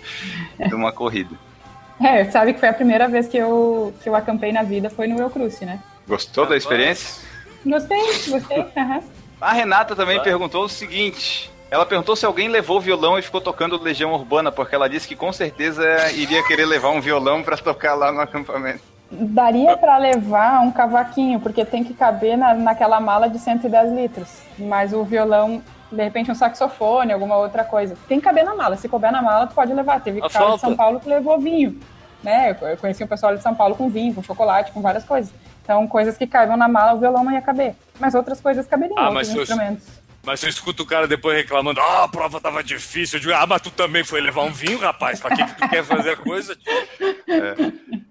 [0.59, 1.34] de uma corrida.
[2.03, 5.07] É, sabe que foi a primeira vez que eu, que eu acampei na vida, foi
[5.09, 5.80] no Eu Cruce, né?
[6.07, 7.22] Gostou da experiência?
[7.64, 8.64] Gostei, gostei.
[8.76, 9.01] aham.
[9.40, 13.40] A Renata também perguntou o seguinte: ela perguntou se alguém levou o violão e ficou
[13.40, 17.57] tocando Legião Urbana, porque ela disse que com certeza iria querer levar um violão para
[17.57, 18.82] tocar lá no acampamento.
[19.11, 24.28] Daria para levar um cavaquinho, porque tem que caber na, naquela mala de 110 litros.
[24.59, 27.97] Mas o violão, de repente, um saxofone, alguma outra coisa.
[28.09, 28.76] Tem que caber na mala.
[28.76, 30.01] Se couber na mala, tu pode levar.
[30.01, 30.61] Teve A cara de.
[30.61, 31.78] São Paulo que levou vinho.
[32.22, 32.57] Né?
[32.61, 35.32] Eu- conheci um pessoal de São Paulo com vinho, com chocolate, com várias coisas.
[35.62, 37.74] Então, coisas que caibam na mala, o violão não ia caber.
[38.01, 39.86] Mas outras coisas caberiam, Ah, outros mas se eu- instrumentos.
[40.24, 43.18] Mas eu escuto o cara depois reclamando, ah, a prova tava difícil.
[43.18, 45.20] Eu digo, ah, mas tu também foi levar um vinho, rapaz?
[45.20, 46.57] Pra que, que tu quer fazer a coisa?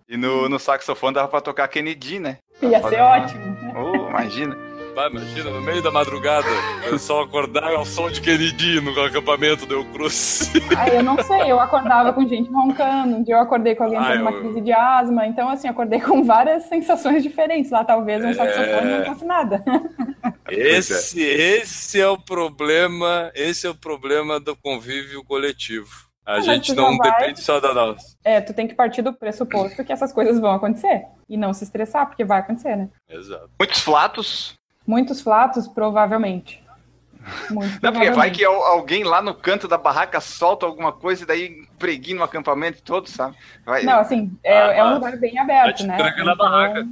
[0.10, 2.38] E no, no saxofone dava pra tocar Kennedy, né?
[2.62, 3.58] Ia ser uma- ótimo.
[3.76, 4.56] Oh, imagina.
[4.98, 6.48] Vai, imagina, no meio da madrugada,
[6.90, 10.52] eu só acordar ao som de Kennedy no acampamento do Cruz.
[10.76, 14.00] Ah, eu não sei, eu acordava com gente roncando, um dia eu acordei com alguém
[14.00, 17.70] Ah, tendo uma eu- crise de asma, então assim, acordei com várias sensações diferentes.
[17.70, 18.98] Lá talvez um saxofone É.
[18.98, 19.64] não fosse nada.
[20.50, 26.08] Esse, esse é o problema, esse é o problema do convívio coletivo.
[26.26, 28.16] A mas gente não vai- depende só da nossa.
[28.24, 31.04] É, tu tem que partir do pressuposto que essas coisas vão acontecer.
[31.30, 32.90] E não se estressar, porque vai acontecer, né?
[33.10, 33.50] Exato.
[33.60, 34.57] Muitos flatos.
[34.88, 36.64] Muitos flatos, provavelmente.
[37.52, 41.24] Muito Não, porque vai que al- alguém lá no canto da barraca solta alguma coisa
[41.24, 43.36] e daí preguinho no acampamento todo, sabe?
[43.66, 45.98] Vai, Não, assim, é, Ah, é um lugar bem aberto, né?
[45.98, 46.88] tranca na Então, barraca.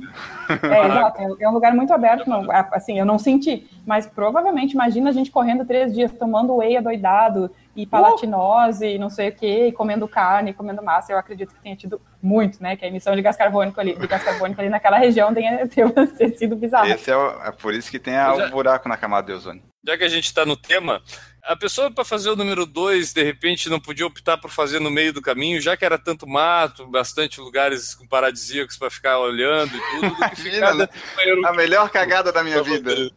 [0.64, 4.74] É, exato, é- é um lugar muito aberto, não, assim, eu não senti, mas provavelmente,
[4.74, 9.36] imagina a gente correndo três dias, tomando whey adoidado, e palatinose, e não sei o
[9.36, 12.86] quê, e comendo carne, e comendo massa, eu acredito que tenha tido muito, né, que
[12.86, 16.56] a emissão de gás carbônico ali, de gás carbônico ali naquela região tenha, tenha sido
[16.56, 16.88] bizarra.
[16.90, 19.34] Esse é, o- é por isso que tem a- já- o buraco na camada de
[19.34, 19.62] ozônio.
[19.86, 21.02] Já que a gente está no tema,
[21.48, 24.90] a pessoa para fazer o número 2, de repente, não podia optar por fazer no
[24.90, 29.72] meio do caminho, já que era tanto mato, bastante lugares com paradisíacos para ficar olhando
[29.76, 31.48] e tudo, do que ficar Imagina, banheiro.
[31.48, 33.12] A melhor cagada da minha vida.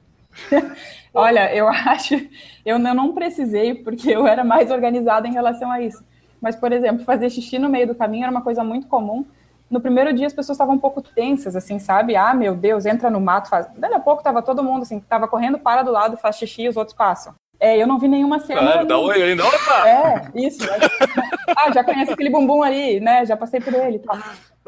[1.15, 2.15] Olha, eu acho,
[2.65, 6.05] eu não, não precisei, porque eu era mais organizada em relação a isso.
[6.41, 9.25] Mas, por exemplo, fazer xixi no meio do caminho era uma coisa muito comum.
[9.71, 12.15] No primeiro dia as pessoas estavam um pouco tensas, assim, sabe?
[12.15, 13.67] Ah, meu Deus, entra no mato, faz.
[13.77, 16.69] Daí a pouco tava todo mundo, assim, tava correndo, para do lado, faz xixi e
[16.69, 17.35] os outros passam.
[17.61, 18.61] É, eu não vi nenhuma cena.
[18.61, 19.45] Claro, dá oi ainda.
[19.45, 19.89] Opa!
[19.89, 20.61] É, isso.
[21.57, 23.27] ah, já conheço aquele bumbum ali, né?
[23.27, 24.17] Já passei por ele tal.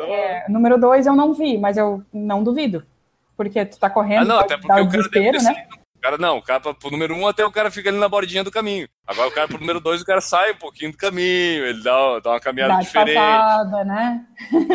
[0.01, 2.85] É, número dois eu não vi, mas eu não duvido.
[3.37, 5.67] Porque tu tá correndo, Ah, não, até porque o o cara deve ter né?
[5.97, 8.43] O cara não, o cara pro número um até o cara fica ali na bordinha
[8.43, 8.89] do caminho.
[9.07, 12.19] Agora o cara pro número dois, o cara sai um pouquinho do caminho, ele dá,
[12.21, 14.25] dá uma caminhada Dá diferente, disfarçada, né?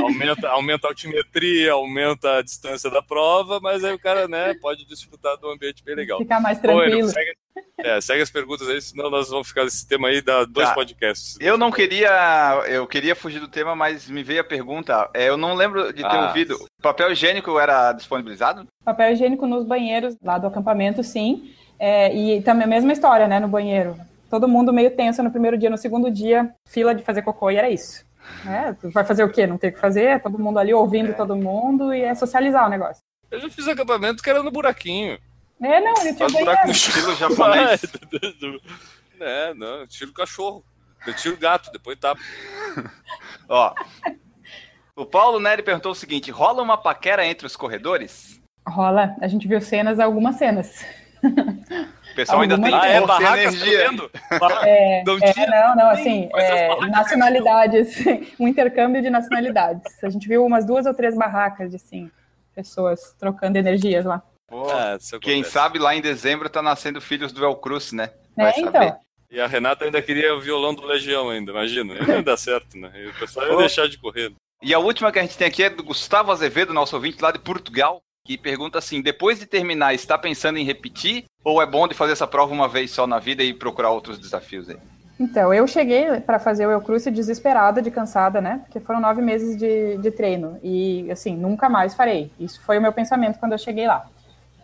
[0.03, 4.85] aumenta, aumenta a altimetria, aumenta a distância da prova, mas aí o cara, né, pode
[4.85, 6.19] desfrutar do ambiente bem legal.
[6.19, 7.09] Ficar mais Ô, Enio, tranquilo.
[7.09, 7.33] segue,
[7.77, 10.73] é, segue as perguntas aí, senão nós vamos ficar nesse tema aí, dá dois Tá.
[10.75, 11.37] podcasts.
[11.39, 12.63] Eu não queria.
[12.67, 15.09] Eu queria fugir do tema, mas me veio a pergunta.
[15.13, 16.27] É, eu não lembro de ter Ah.
[16.27, 16.57] ouvido.
[16.81, 18.65] Papel higiênico era disponibilizado?
[18.83, 21.51] Papel higiênico nos banheiros lá do acampamento, sim.
[21.79, 23.95] É, e também a mesma história, né, no banheiro.
[24.29, 27.57] Todo mundo meio tenso no primeiro dia, no segundo dia, fila de fazer cocô, e
[27.57, 28.03] era isso.
[28.47, 29.45] É, tu vai fazer o quê?
[29.45, 32.65] Não tem o que fazer, é todo mundo ali ouvindo todo mundo e é socializar
[32.65, 33.03] o negócio.
[33.29, 35.17] Eu já fiz acampamento que era no buraquinho.
[35.61, 36.71] É, não, ele tinha Faz buraco no banheiro.
[36.71, 37.81] Estilo japonês.
[39.19, 40.63] É, não, eu tiro cachorro.
[41.07, 42.15] Eu tiro gato, depois tá.
[43.47, 43.73] Ó.
[44.95, 48.41] O Paulo Nery perguntou o seguinte: rola uma paquera entre os corredores?
[48.67, 50.83] Rola, a gente viu cenas, algumas cenas.
[51.23, 54.11] O pessoal ainda tem Ah, é barracas, tá vendo?
[54.39, 57.97] Barra- É, Não é, não, não, assim, é, nacionalidades,
[58.39, 60.03] um intercâmbio de nacionalidades.
[60.03, 62.09] A gente viu umas duas ou três barracas de, assim,
[62.55, 64.21] pessoas trocando energias lá.
[64.55, 65.51] Pô, Ah, quem acontece.
[65.51, 68.11] sabe lá em dezembro tá nascendo filhos do El Cruz, né?
[68.37, 68.95] É, Vai então, saber.
[69.29, 71.93] E a Renata ainda queria o violão do Legião ainda, imagina.
[71.95, 72.89] Ia dar certo, né?
[72.95, 73.59] E o pessoal ia Pô.
[73.59, 74.31] deixar de correr.
[74.63, 77.31] E a última que a gente tem aqui é do Gustavo Azevedo, nosso ouvinte lá
[77.31, 81.25] de Portugal, que pergunta assim: depois de terminar, está pensando em repetir?
[81.43, 84.17] Ou é bom de fazer essa prova uma vez só na vida e procurar outros
[84.17, 84.77] desafios aí?
[85.19, 88.61] Então, eu cheguei para fazer o Eu Cruce desesperada, de cansada, né?
[88.63, 90.59] Porque foram nove meses de, de treino.
[90.61, 92.31] E, assim, nunca mais farei.
[92.39, 94.05] Isso foi o meu pensamento quando eu cheguei lá.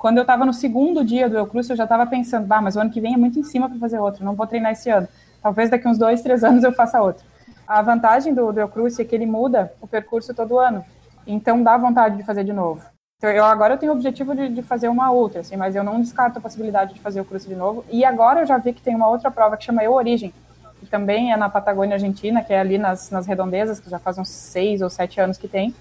[0.02, 2.76] Quando eu estava no segundo dia do Eu Cruce, eu já estava pensando, bah, mas
[2.76, 4.90] o ano que vem é muito em cima para fazer outro, não vou treinar esse
[4.90, 5.08] ano.
[5.44, 7.24] Talvez daqui uns dois, três anos eu faça outro.
[7.68, 10.84] A vantagem do, do Eu Cruce é que ele muda o percurso todo ano.
[11.28, 12.82] Então dá vontade de fazer de novo.
[13.20, 15.84] Então, eu agora eu tenho o objetivo de, de fazer uma outra, assim, mas eu
[15.84, 17.86] não descarto a possibilidade de fazer o cruce de novo.
[17.88, 20.34] E agora eu já vi que tem uma outra prova que chama Eu Origem,
[20.80, 24.18] que também é na Patagônia Argentina, que é ali nas, nas redondezas, que já faz
[24.18, 25.76] uns seis ou sete anos que tem.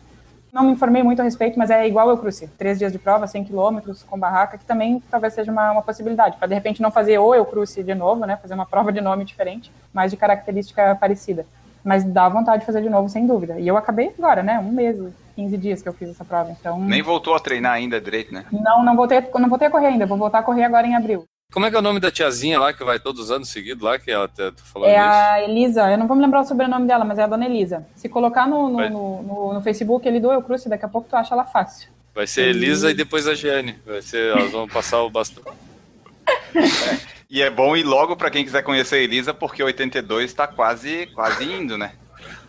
[0.52, 2.48] Não me informei muito a respeito, mas é igual eu cruce.
[2.58, 6.36] Três dias de prova, 100 quilômetros, com barraca, que também talvez seja uma, uma possibilidade.
[6.36, 8.36] Para de repente não fazer o eu cruce de novo, né?
[8.36, 11.46] Fazer uma prova de nome diferente, mas de característica parecida.
[11.84, 13.58] Mas dá vontade de fazer de novo, sem dúvida.
[13.58, 14.58] E eu acabei agora, né?
[14.58, 14.98] Um mês,
[15.36, 16.50] 15 dias que eu fiz essa prova.
[16.50, 18.44] Então, Nem voltou a treinar ainda direito, né?
[18.52, 20.04] não, não voltei, não voltei a correr ainda.
[20.04, 21.24] Vou voltar a correr agora em abril.
[21.52, 23.82] Como é que é o nome da tiazinha lá que vai todos os anos seguidos
[23.82, 25.02] lá, que ela tá tá falando É isso?
[25.08, 27.84] a Elisa, eu não vou me lembrar o sobrenome dela, mas é a dona Elisa.
[27.96, 31.08] Se colocar no, no, no, no- no Facebook ele do Eu Cruce, daqui a pouco
[31.08, 31.90] tu acha ela fácil.
[32.14, 33.76] Vai ser Elisa e depois a Giane.
[33.84, 35.42] Vai ser, elas vão passar o bastão.
[37.32, 41.06] E é bom ir logo pra quem quiser conhecer a Elisa, porque 82 tá quase,
[41.14, 41.92] quase indo, né?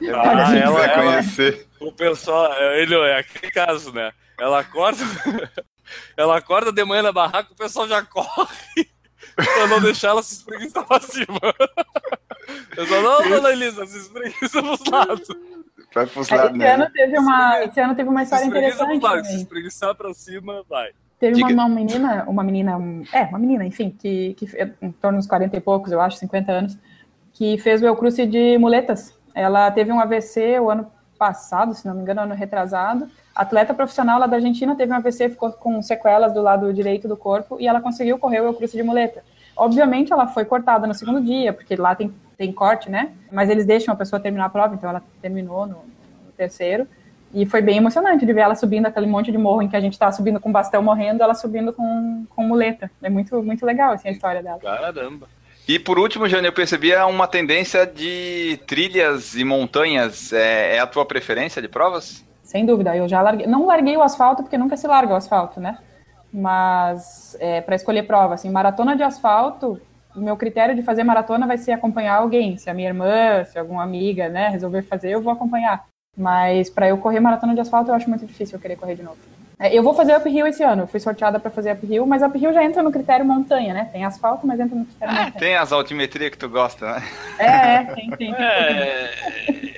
[0.02, 1.68] É Ah, ela- quiser ela- conhecer.
[1.80, 4.12] O pessoal, é, ele é aquele caso, né?
[4.40, 5.04] Ela acorda,
[6.18, 8.90] ela acorda de manhã na barraca, o pessoal já corre
[9.36, 11.40] pra não deixar ela se espreguiçar pra cima.
[12.76, 15.28] Eu só, não, dona Elisa, se espreguiça pros lados.
[15.94, 16.74] Vai pros lados, Esse né?
[16.74, 20.14] ano teve uma, esse ano teve uma Se história pros interessante lados, se espreguiçar pra
[20.14, 20.90] cima, vai.
[21.20, 24.48] Teve uma, uma menina, uma menina, um- é, uma menina, enfim, que, que
[24.82, 26.78] em torno dos 40 e poucos, eu acho, 50 anos,
[27.34, 29.16] que fez o Eu Cruce de muletas.
[29.36, 33.08] Ela teve um AVC o ano passado, se não me engano, ano retrasado.
[33.36, 37.16] Atleta profissional lá da Argentina teve um AVC, ficou com sequelas do lado direito do
[37.16, 39.24] corpo e ela conseguiu correr o Cruce de muleta.
[39.56, 43.12] Obviamente ela foi cortada no segundo dia, porque lá tem, tem corte, né?
[43.32, 45.76] Mas eles deixam a pessoa terminar a prova, então ela terminou no,
[46.26, 46.88] no terceiro.
[47.34, 49.80] E foi bem emocionante de ver ela subindo aquele monte de morro em que a
[49.80, 52.92] gente tá subindo com bastão morrendo, ela subindo com, com muleta.
[53.02, 54.60] É muito, muito legal assim, a história dela.
[54.60, 55.30] Caramba.
[55.68, 60.34] E por último, Jane, eu percebi uma tendência de trilhas e montanhas.
[60.34, 62.26] É, é a tua preferência de provas?
[62.52, 63.48] Sem dúvida, eu já larguei.
[63.48, 65.78] Não larguei o asfalto, porque nunca se larga o asfalto, né?
[66.34, 69.80] Mas é, para escolher prova, assim, maratona de asfalto,
[70.14, 72.58] o meu critério de fazer maratona vai ser acompanhar alguém.
[72.58, 75.86] Se a minha irmã, se alguma amiga, né, resolver fazer, eu vou acompanhar.
[76.18, 79.04] Mas para eu correr maratona de asfalto, eu acho muito difícil eu querer correr de
[79.04, 79.16] novo.
[79.58, 82.66] É, eu vou fazer uphill esse ano, fui sorteada para fazer uphill, mas uphill já
[82.66, 83.90] entra no critério montanha, né?
[83.94, 85.40] Tem asfalto, mas entra no critério Ah, montanha.
[85.40, 87.04] tem as altimetrias que tu gosta, né?
[87.40, 87.46] É,
[87.76, 88.36] é, tem, tem.
[88.36, 89.12] É,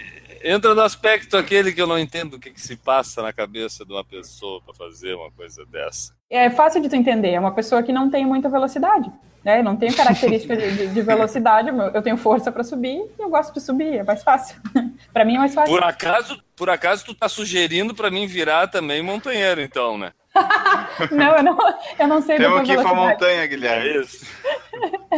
[0.44, 3.86] entra no aspecto aquele que eu não entendo o que, que se passa na cabeça
[3.86, 6.14] de uma pessoa para fazer uma coisa dessa.
[6.30, 9.12] É fácil de tu entender, é uma pessoa que não tem muita velocidade.
[9.44, 9.60] Né?
[9.60, 13.30] Eu não tenho característica de, de- de velocidade, eu tenho força para subir e eu
[13.30, 14.56] gosto de subir, é mais fácil.
[15.12, 15.74] para mim é mais fácil.
[15.74, 20.14] Por acaso, por acaso tu tá sugerindo para mim virar também montanheiro, então, né?
[21.12, 21.58] Não, eu não,
[22.00, 24.02] eu não sei Temos que ir pra montanha, É Guilherme.
[24.02, 24.26] isso.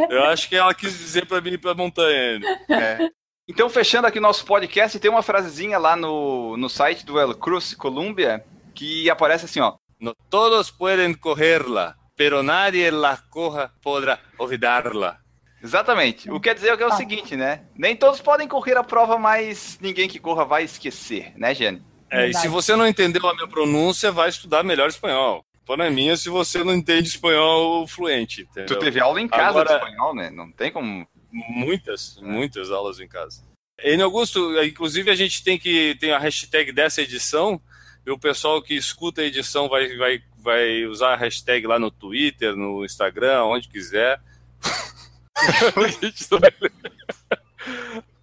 [0.10, 2.48] Eu acho que ela quis dizer para mim ir pra montanha ainda.
[2.70, 3.10] É.
[3.48, 7.76] Então, fechando aqui nosso podcast, tem uma frasezinha lá no, no site do El Cruz
[7.76, 8.44] Columbia
[8.74, 9.76] que aparece assim, ó.
[10.00, 15.20] No todos pueden correrla, pero nadie la corra podrá olvidarla.
[15.64, 16.30] Exatamente.
[16.30, 16.98] O que quer dizer que é o Ah.
[16.98, 17.66] seguinte, né?
[17.76, 21.82] Nem todos podem correr a prova, mas ninguém que corra vai esquecer, né, Jane?
[22.12, 25.44] É, e se você não entendeu a minha pronúncia, vai estudar melhor espanhol.
[25.66, 28.68] Pô na minha se você não entende espanhol fluente, entendeu?
[28.68, 30.30] Tu teve aula em casa Agora- de espanhol, né?
[30.30, 31.08] Não tem como.
[31.36, 33.44] Muitas, muitas aulas em casa.
[33.84, 37.62] Em Augusto, inclusive a gente tem que tem a hashtag dessa edição,
[38.06, 41.92] e o pessoal que escuta a edição vai, vai, vai usar a hashtag lá no
[41.92, 44.22] Twitter, no Instagram, onde quiser.
[45.76, 46.72] a, gente não vai ler.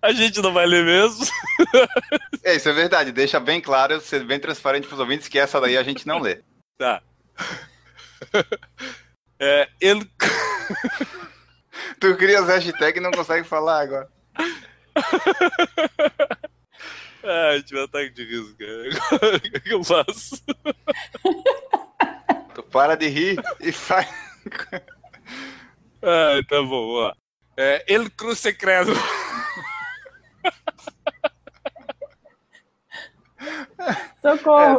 [0.01, 1.27] a gente não vai ler mesmo.
[2.43, 3.13] É, isso é verdade.
[3.13, 6.43] Deixa bem claro, ser bem transparente pros ouvintes que essa daí a gente não lê.
[6.79, 7.03] Tá.
[9.39, 10.09] É, ele...
[12.01, 14.09] Tu cria as hashtags e não consegue falar agora.
[17.25, 19.39] Ai, tive um ataque de riso, cara.
[19.57, 20.43] O que eu faço?
[22.55, 24.09] Tu para de rir e faz.
[26.03, 27.13] Ai, tá bom, ó.
[27.57, 28.93] É, El Cruz Secreto.
[34.21, 34.79] Socorro!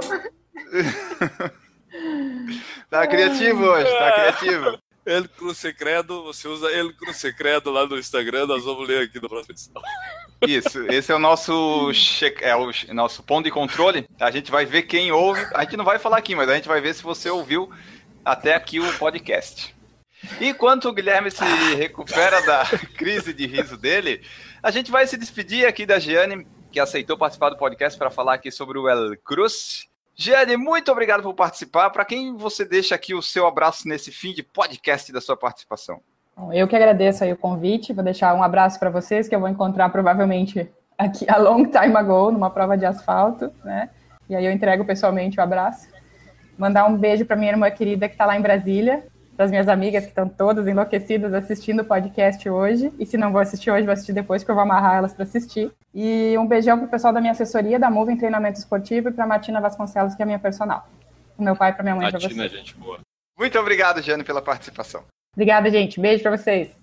[2.89, 4.79] Tá criativo hoje, tá criativo.
[5.05, 9.21] El Cruz Secreto, você usa El Cruz Secreto lá no Instagram, nós vamos ler aqui
[9.21, 9.81] na próxima.
[10.47, 11.91] Isso, esse é o nosso
[12.41, 14.07] é o nosso ponto de controle.
[14.19, 15.45] A gente vai ver quem ouve.
[15.53, 17.69] A gente não vai falar aqui, mas a gente vai ver se você ouviu
[18.23, 19.75] até aqui o podcast.
[20.39, 21.43] Enquanto o Guilherme se
[21.75, 24.21] recupera da crise de riso dele,
[24.61, 28.35] a gente vai se despedir aqui da Giane, que aceitou participar do podcast para falar
[28.35, 29.87] aqui sobre o El Cruz.
[30.15, 31.89] Giane, muito obrigado por participar.
[31.89, 36.01] Para quem você deixa aqui o seu abraço nesse fim de podcast da sua participação?
[36.51, 39.49] Eu que agradeço aí o convite, vou deixar um abraço para vocês, que eu vou
[39.49, 43.89] encontrar provavelmente aqui a long time ago, numa prova de asfalto, né?
[44.29, 45.87] E aí eu entrego pessoalmente o abraço.
[46.57, 49.05] Mandar um beijo para minha irmã querida que está lá em Brasília,
[49.43, 52.93] para as minhas amigas que estão todas enlouquecidas assistindo o podcast hoje.
[52.97, 55.23] E se não vou assistir hoje, vou assistir depois, porque eu vou amarrar elas para
[55.23, 55.69] assistir.
[55.93, 59.11] E um beijão para o pessoal da minha assessoria, da Move em Treinamento Esportivo, e
[59.11, 60.87] para a Martina Vasconcelos, que é a minha personal.
[61.35, 62.57] Pro meu pai, para minha mãe, para Latina, você.
[62.57, 62.99] gente boa.
[63.37, 65.03] Muito obrigado, Giane, pela participação.
[65.35, 65.99] Obrigada, gente.
[65.99, 66.82] Beijo para vocês.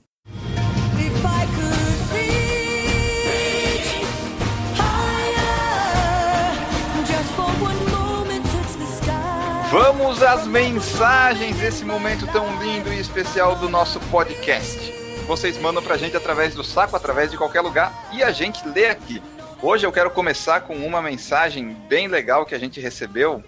[9.70, 14.92] Vamos às mensagens desse momento tão lindo e especial do nosso podcast.
[15.28, 18.86] Vocês mandam pra gente através do saco, através de qualquer lugar, e a gente lê
[18.86, 19.22] aqui.
[19.62, 23.44] Hoje eu quero começar com uma mensagem bem legal que a gente recebeu.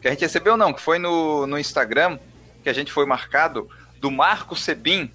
[0.00, 2.20] Que a gente recebeu não, que foi no, no Instagram,
[2.62, 3.68] que a gente foi marcado,
[3.98, 5.10] do Marco Sebin,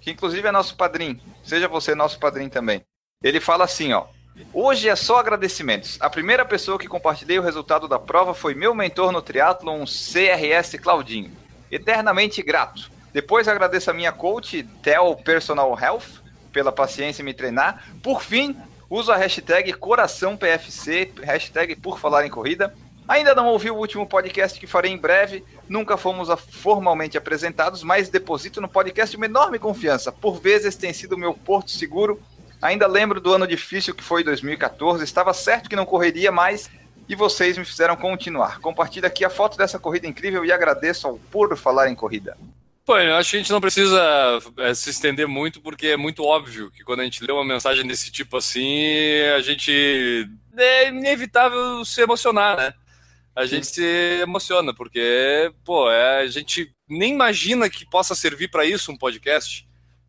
[0.00, 1.20] que inclusive é nosso padrinho.
[1.44, 2.80] Seja você nosso padrinho também.
[3.22, 4.06] Ele fala assim, ó.
[4.52, 5.96] Hoje é só agradecimentos.
[6.00, 10.78] A primeira pessoa que compartilhei o resultado da prova foi meu mentor no triatlon CRS
[10.80, 11.32] Claudinho.
[11.70, 12.90] Eternamente grato.
[13.12, 16.22] Depois agradeço a minha coach, Tel Personal Health,
[16.52, 17.84] pela paciência em me treinar.
[18.02, 18.56] Por fim,
[18.88, 22.74] uso a hashtag CoraçãoPFC, hashtag por falar em corrida.
[23.10, 25.44] Ainda não ouvi o último podcast que farei em breve.
[25.68, 30.12] Nunca fomos formalmente apresentados, mas deposito no podcast uma enorme confiança.
[30.12, 32.22] Por vezes tem sido meu porto seguro.
[32.62, 35.02] Ainda lembro do ano difícil que foi 2014.
[35.02, 36.70] Estava certo que não correria mais
[37.08, 38.60] e vocês me fizeram continuar.
[38.60, 42.36] Compartilho aqui a foto dessa corrida incrível e agradeço ao Puro Falar em Corrida.
[42.84, 44.00] Pô, eu acho que a gente não precisa
[44.58, 47.86] é, se estender muito, porque é muito óbvio que quando a gente lê uma mensagem
[47.86, 50.28] desse tipo assim, a gente.
[50.56, 52.74] É inevitável se emocionar, né?
[53.34, 58.64] A gente se emociona, porque, pô, é, a gente nem imagina que possa servir para
[58.64, 59.66] isso um podcast.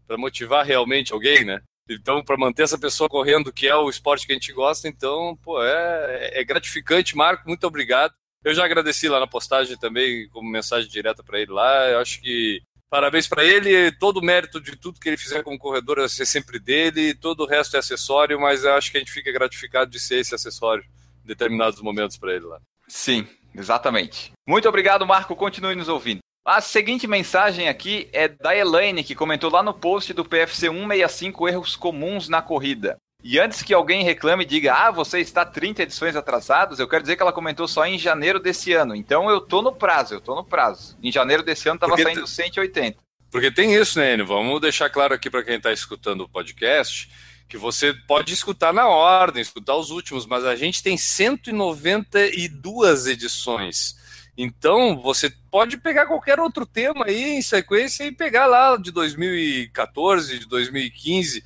[0.07, 1.61] para motivar realmente alguém, né?
[1.93, 5.37] Então, para manter essa pessoa correndo, que é o esporte que a gente gosta, então,
[5.43, 8.13] pô, é, é gratificante, Marco, muito obrigado.
[8.43, 11.87] Eu já agradeci lá na postagem também, como mensagem direta para ele lá.
[11.89, 13.91] Eu acho que parabéns para ele.
[13.93, 17.13] Todo o mérito de tudo que ele fizer como corredor vai ser sempre dele.
[17.13, 20.19] Todo o resto é acessório, mas eu acho que a gente fica gratificado de ser
[20.19, 20.83] esse acessório
[21.23, 22.59] em determinados momentos para ele lá.
[22.87, 24.31] Sim, exatamente.
[24.47, 25.35] Muito obrigado, Marco.
[25.35, 26.19] Continue nos ouvindo.
[26.43, 31.47] A seguinte mensagem aqui é da Elaine, que comentou lá no post do PFC 165
[31.47, 32.97] erros comuns na corrida.
[33.23, 37.03] E antes que alguém reclame e diga, ah, você está 30 edições atrasados, eu quero
[37.03, 38.95] dizer que ela comentou só em janeiro desse ano.
[38.95, 40.97] Então eu tô no prazo, eu tô no prazo.
[41.03, 42.97] Em janeiro desse ano tava Porque saindo tu- 180.
[43.29, 44.25] Porque tem isso, né, Enio?
[44.25, 47.07] Vamos deixar claro aqui para quem está escutando o podcast
[47.47, 54.00] que você pode escutar na ordem, escutar os últimos, mas a gente tem 192 edições.
[54.43, 60.39] Então, você pode pegar qualquer outro tema aí em sequência e pegar lá de 2014,
[60.39, 61.43] de 2015.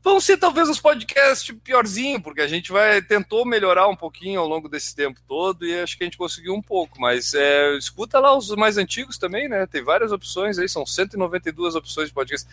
[0.00, 4.46] Vão ser talvez os podcasts piorzinho, porque a gente vai tentou melhorar um pouquinho ao
[4.46, 7.00] longo desse tempo todo e acho que a gente conseguiu um pouco.
[7.00, 9.66] Mas é, escuta lá os mais antigos também, né?
[9.66, 12.48] Tem várias opções aí, são 192 opções de podcast.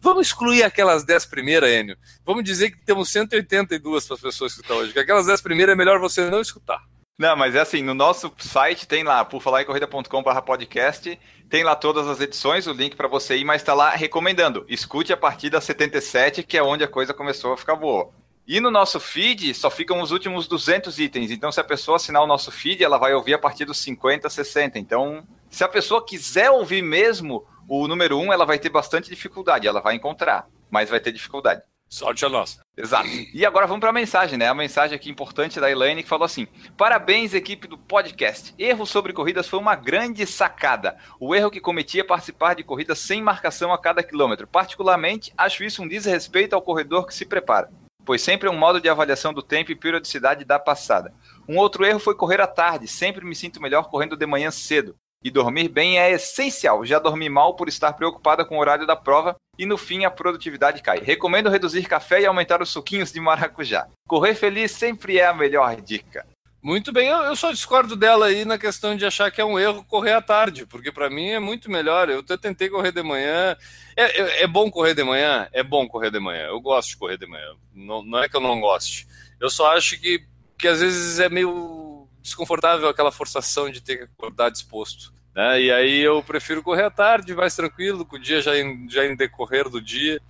[0.00, 1.98] Vamos excluir aquelas 10 primeiras, Enio.
[2.24, 4.94] Vamos dizer que temos 182 para as pessoas estão hoje.
[4.94, 6.82] Que aquelas 10 primeiras é melhor você não escutar.
[7.18, 11.18] Não, mas é assim, no nosso site tem lá, por falar em corrida.com.br podcast,
[11.50, 14.64] tem lá todas as edições, o link para você ir, mas tá lá recomendando.
[14.68, 18.10] Escute a partir da 77, que é onde a coisa começou a ficar boa.
[18.46, 21.32] E no nosso feed só ficam os últimos 200 itens.
[21.32, 24.30] Então, se a pessoa assinar o nosso feed, ela vai ouvir a partir dos 50,
[24.30, 24.78] 60.
[24.78, 29.66] Então, se a pessoa quiser ouvir mesmo o número 1, ela vai ter bastante dificuldade.
[29.66, 31.62] Ela vai encontrar, mas vai ter dificuldade.
[31.88, 32.60] Sorte a nossa.
[32.76, 33.08] Exato.
[33.32, 34.46] E agora vamos para a mensagem, né?
[34.46, 38.54] A mensagem aqui importante da Elaine que falou assim: Parabéns, equipe do podcast.
[38.58, 40.98] Erro sobre corridas foi uma grande sacada.
[41.18, 44.46] O erro que cometi é participar de corridas sem marcação a cada quilômetro.
[44.46, 47.70] Particularmente, acho isso um desrespeito ao corredor que se prepara,
[48.04, 51.14] pois sempre é um modo de avaliação do tempo e periodicidade da passada.
[51.48, 52.86] Um outro erro foi correr à tarde.
[52.86, 54.94] Sempre me sinto melhor correndo de manhã cedo.
[55.22, 56.84] E dormir bem é essencial.
[56.84, 60.10] Já dormi mal por estar preocupada com o horário da prova e no fim a
[60.10, 61.00] produtividade cai.
[61.00, 63.88] Recomendo reduzir café e aumentar os suquinhos de maracujá.
[64.06, 66.24] Correr feliz sempre é a melhor dica.
[66.60, 69.58] Muito bem, eu, eu só discordo dela aí na questão de achar que é um
[69.58, 72.08] erro correr à tarde, porque para mim é muito melhor.
[72.08, 73.56] Eu até tentei correr de manhã.
[73.96, 75.48] É, é, é bom correr de manhã?
[75.52, 76.46] É bom correr de manhã.
[76.46, 77.54] Eu gosto de correr de manhã.
[77.72, 79.06] Não, não é que eu não goste.
[79.40, 80.24] Eu só acho que,
[80.58, 81.87] que às vezes é meio
[82.28, 85.12] desconfortável aquela forçação de ter que acordar disposto.
[85.34, 85.62] Né?
[85.62, 89.04] E aí eu prefiro correr à tarde, mais tranquilo, com o dia já em, já
[89.06, 90.20] em decorrer do dia.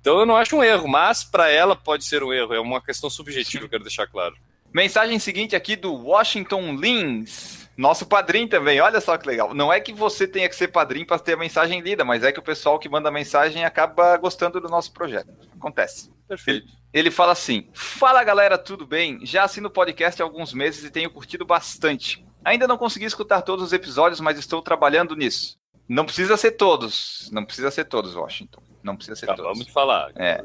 [0.00, 2.54] Então eu não acho um erro, mas para ela pode ser um erro.
[2.54, 4.36] É uma questão subjetiva, eu quero deixar claro.
[4.72, 8.80] Mensagem seguinte aqui do Washington Lins, nosso padrinho também.
[8.80, 9.54] Olha só que legal.
[9.54, 12.32] Não é que você tenha que ser padrinho para ter a mensagem lida, mas é
[12.32, 15.30] que o pessoal que manda mensagem acaba gostando do nosso projeto.
[15.56, 16.10] Acontece.
[16.26, 16.66] Perfeito.
[16.66, 16.77] Ele
[17.10, 19.24] fala assim: Fala galera, tudo bem?
[19.24, 22.24] Já assino o podcast há alguns meses e tenho curtido bastante.
[22.44, 25.58] Ainda não consegui escutar todos os episódios, mas estou trabalhando nisso.
[25.88, 27.28] Não precisa ser todos.
[27.32, 28.62] Não precisa ser todos, Washington.
[28.82, 29.40] Não precisa ser todos.
[29.40, 30.12] Acabamos de falar.
[30.16, 30.44] É.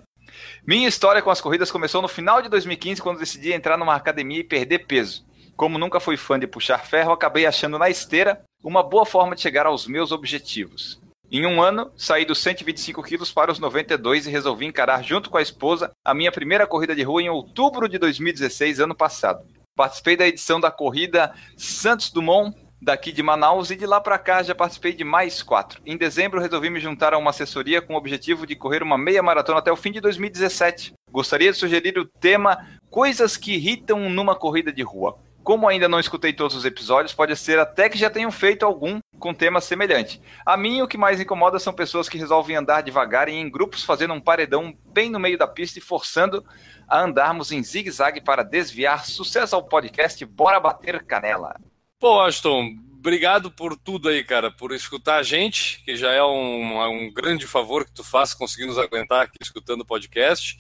[0.66, 4.40] Minha história com as corridas começou no final de 2015, quando decidi entrar numa academia
[4.40, 5.26] e perder peso.
[5.56, 9.42] Como nunca fui fã de puxar ferro, acabei achando na esteira uma boa forma de
[9.42, 11.00] chegar aos meus objetivos.
[11.36, 15.38] Em um ano, saí dos 125 quilos para os 92 e resolvi encarar junto com
[15.38, 19.44] a esposa a minha primeira corrida de rua em outubro de 2016, ano passado.
[19.76, 24.44] Participei da edição da corrida Santos Dumont, daqui de Manaus, e de lá para cá
[24.44, 25.82] já participei de mais quatro.
[25.88, 29.24] Em dezembro, resolvi me juntar a uma assessoria com o objetivo de correr uma meia
[29.24, 30.94] maratona até o fim de 2017.
[31.10, 35.18] Gostaria de sugerir o tema Coisas que irritam numa corrida de rua.
[35.44, 39.00] Como ainda não escutei todos os episódios, pode ser até que já tenham feito algum
[39.20, 40.22] com tema semelhante.
[40.46, 43.84] A mim, o que mais incomoda são pessoas que resolvem andar devagar e em grupos
[43.84, 46.46] fazendo um paredão bem no meio da pista e forçando
[46.88, 49.06] a andarmos em zigue-zague para desviar.
[49.06, 51.60] Sucesso ao podcast, bora bater canela.
[52.00, 56.82] Pô, Aston, obrigado por tudo aí, cara, por escutar a gente, que já é um,
[56.86, 60.58] um grande favor que tu faz conseguir nos aguentar aqui escutando o podcast,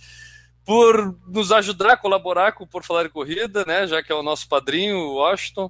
[0.65, 4.15] por nos ajudar a colaborar com o Por Falar em Corrida, né, já que é
[4.15, 5.69] o nosso padrinho, o Washington,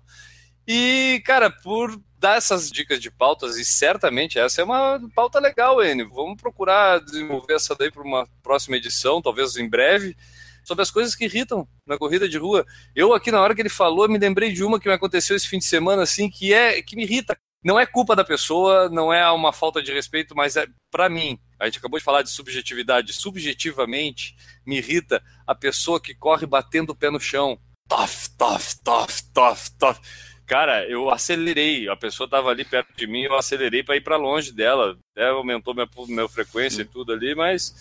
[0.67, 5.83] e, cara, por dar essas dicas de pautas, e certamente essa é uma pauta legal,
[5.83, 6.09] Enio.
[6.09, 10.15] Vamos procurar desenvolver essa daí para uma próxima edição, talvez em breve,
[10.63, 12.65] sobre as coisas que irritam na corrida de rua.
[12.95, 15.47] Eu aqui na hora que ele falou, me lembrei de uma que me aconteceu esse
[15.47, 17.37] fim de semana, assim, que é que me irrita.
[17.63, 21.39] Não é culpa da pessoa, não é uma falta de respeito, mas é para mim.
[21.57, 23.13] A gente acabou de falar de subjetividade.
[23.13, 24.35] Subjetivamente,
[24.65, 27.57] me irrita a pessoa que corre batendo o pé no chão.
[27.87, 29.99] Tof, tof, tof, tof, tof.
[30.45, 31.87] Cara, eu acelerei.
[31.87, 34.97] A pessoa tava ali perto de mim, eu acelerei para ir para longe dela.
[35.15, 37.73] Até aumentou minha, minha frequência e tudo ali, mas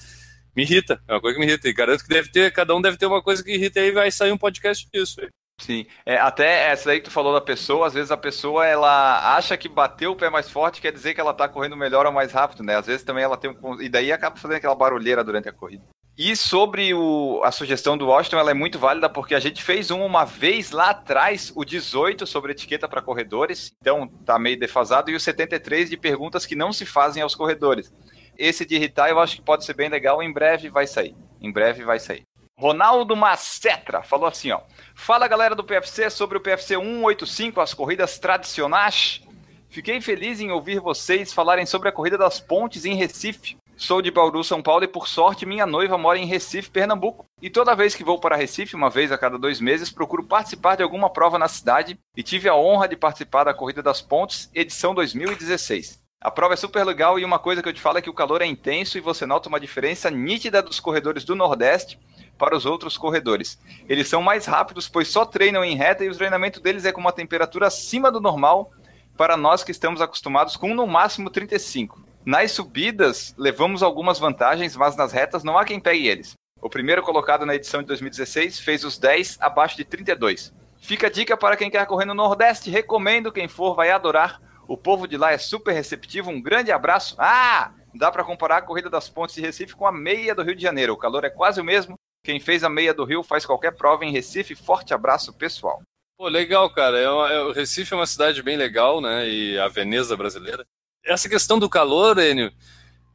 [0.55, 1.03] me irrita.
[1.09, 1.68] É uma coisa que me irrita.
[1.68, 3.91] E garanto que deve ter, cada um deve ter uma coisa que irrita e aí
[3.91, 5.16] vai sair um podcast disso.
[5.16, 5.30] velho.
[5.63, 9.37] Sim, é, até essa aí que tu falou da pessoa, às vezes a pessoa ela
[9.37, 12.11] acha que bateu o pé mais forte quer dizer que ela tá correndo melhor ou
[12.11, 12.75] mais rápido, né?
[12.75, 13.81] Às vezes também ela tem um.
[13.81, 15.85] E daí acaba fazendo aquela barulheira durante a corrida.
[16.19, 19.93] E sobre o, a sugestão do Washington, ela é muito válida porque a gente fez
[19.93, 25.13] uma uma vez lá atrás, o 18 sobre etiqueta para corredores, então tá meio defasado,
[25.13, 27.93] e o 73 de perguntas que não se fazem aos corredores.
[28.37, 31.15] Esse de irritar eu acho que pode ser bem legal, em breve vai sair.
[31.41, 32.27] Em breve vai sair.
[32.59, 34.61] Ronaldo Macetra falou assim, ó.
[34.95, 39.21] Fala galera do PFC sobre o PFC 185, as corridas tradicionais.
[39.69, 43.57] Fiquei feliz em ouvir vocês falarem sobre a corrida das pontes em Recife.
[43.75, 47.25] Sou de Bauru, São Paulo e por sorte minha noiva mora em Recife, Pernambuco.
[47.41, 50.77] E toda vez que vou para Recife, uma vez a cada dois meses, procuro participar
[50.77, 54.51] de alguma prova na cidade e tive a honra de participar da Corrida das Pontes,
[54.55, 56.01] edição 2016.
[56.21, 58.15] A prova é super legal e uma coisa que eu te falo é que o
[58.15, 61.99] calor é intenso e você nota uma diferença nítida dos corredores do Nordeste
[62.39, 63.59] para os outros corredores.
[63.89, 67.01] Eles são mais rápidos, pois só treinam em reta e o treinamento deles é com
[67.01, 68.72] uma temperatura acima do normal
[69.16, 72.03] para nós que estamos acostumados com no máximo 35.
[72.24, 76.35] Nas subidas, levamos algumas vantagens, mas nas retas não há quem pegue eles.
[76.61, 80.55] O primeiro colocado na edição de 2016 fez os 10 abaixo de 32.
[80.78, 84.41] Fica a dica para quem quer correr no Nordeste, recomendo, quem for vai adorar.
[84.66, 87.16] O povo de lá é super receptivo, um grande abraço.
[87.18, 90.55] Ah, dá para comparar a corrida das pontes de Recife com a meia do Rio
[90.55, 90.93] de Janeiro.
[90.93, 91.97] O calor é quase o mesmo.
[92.25, 94.55] Quem fez a meia do Rio faz qualquer prova em Recife.
[94.55, 95.83] Forte abraço, pessoal.
[96.16, 96.99] Pô, legal, cara.
[96.99, 99.29] É uma- é- o Recife é uma cidade bem legal, né?
[99.29, 100.64] E a Veneza brasileira.
[101.05, 102.53] Essa questão do calor, Enio,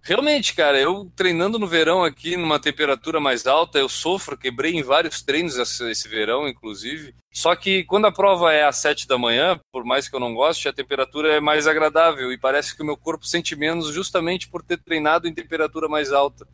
[0.02, 4.84] realmente, cara, eu treinando no verão aqui, numa temperatura mais alta, eu sofro, quebrei em
[4.84, 7.16] vários treinos esse, esse verão, inclusive.
[7.32, 10.34] Só que quando a prova é às sete da manhã, por mais que eu não
[10.36, 14.50] goste, a temperatura é mais agradável e parece que o meu corpo sente menos justamente
[14.50, 16.46] por ter treinado em temperatura mais alta.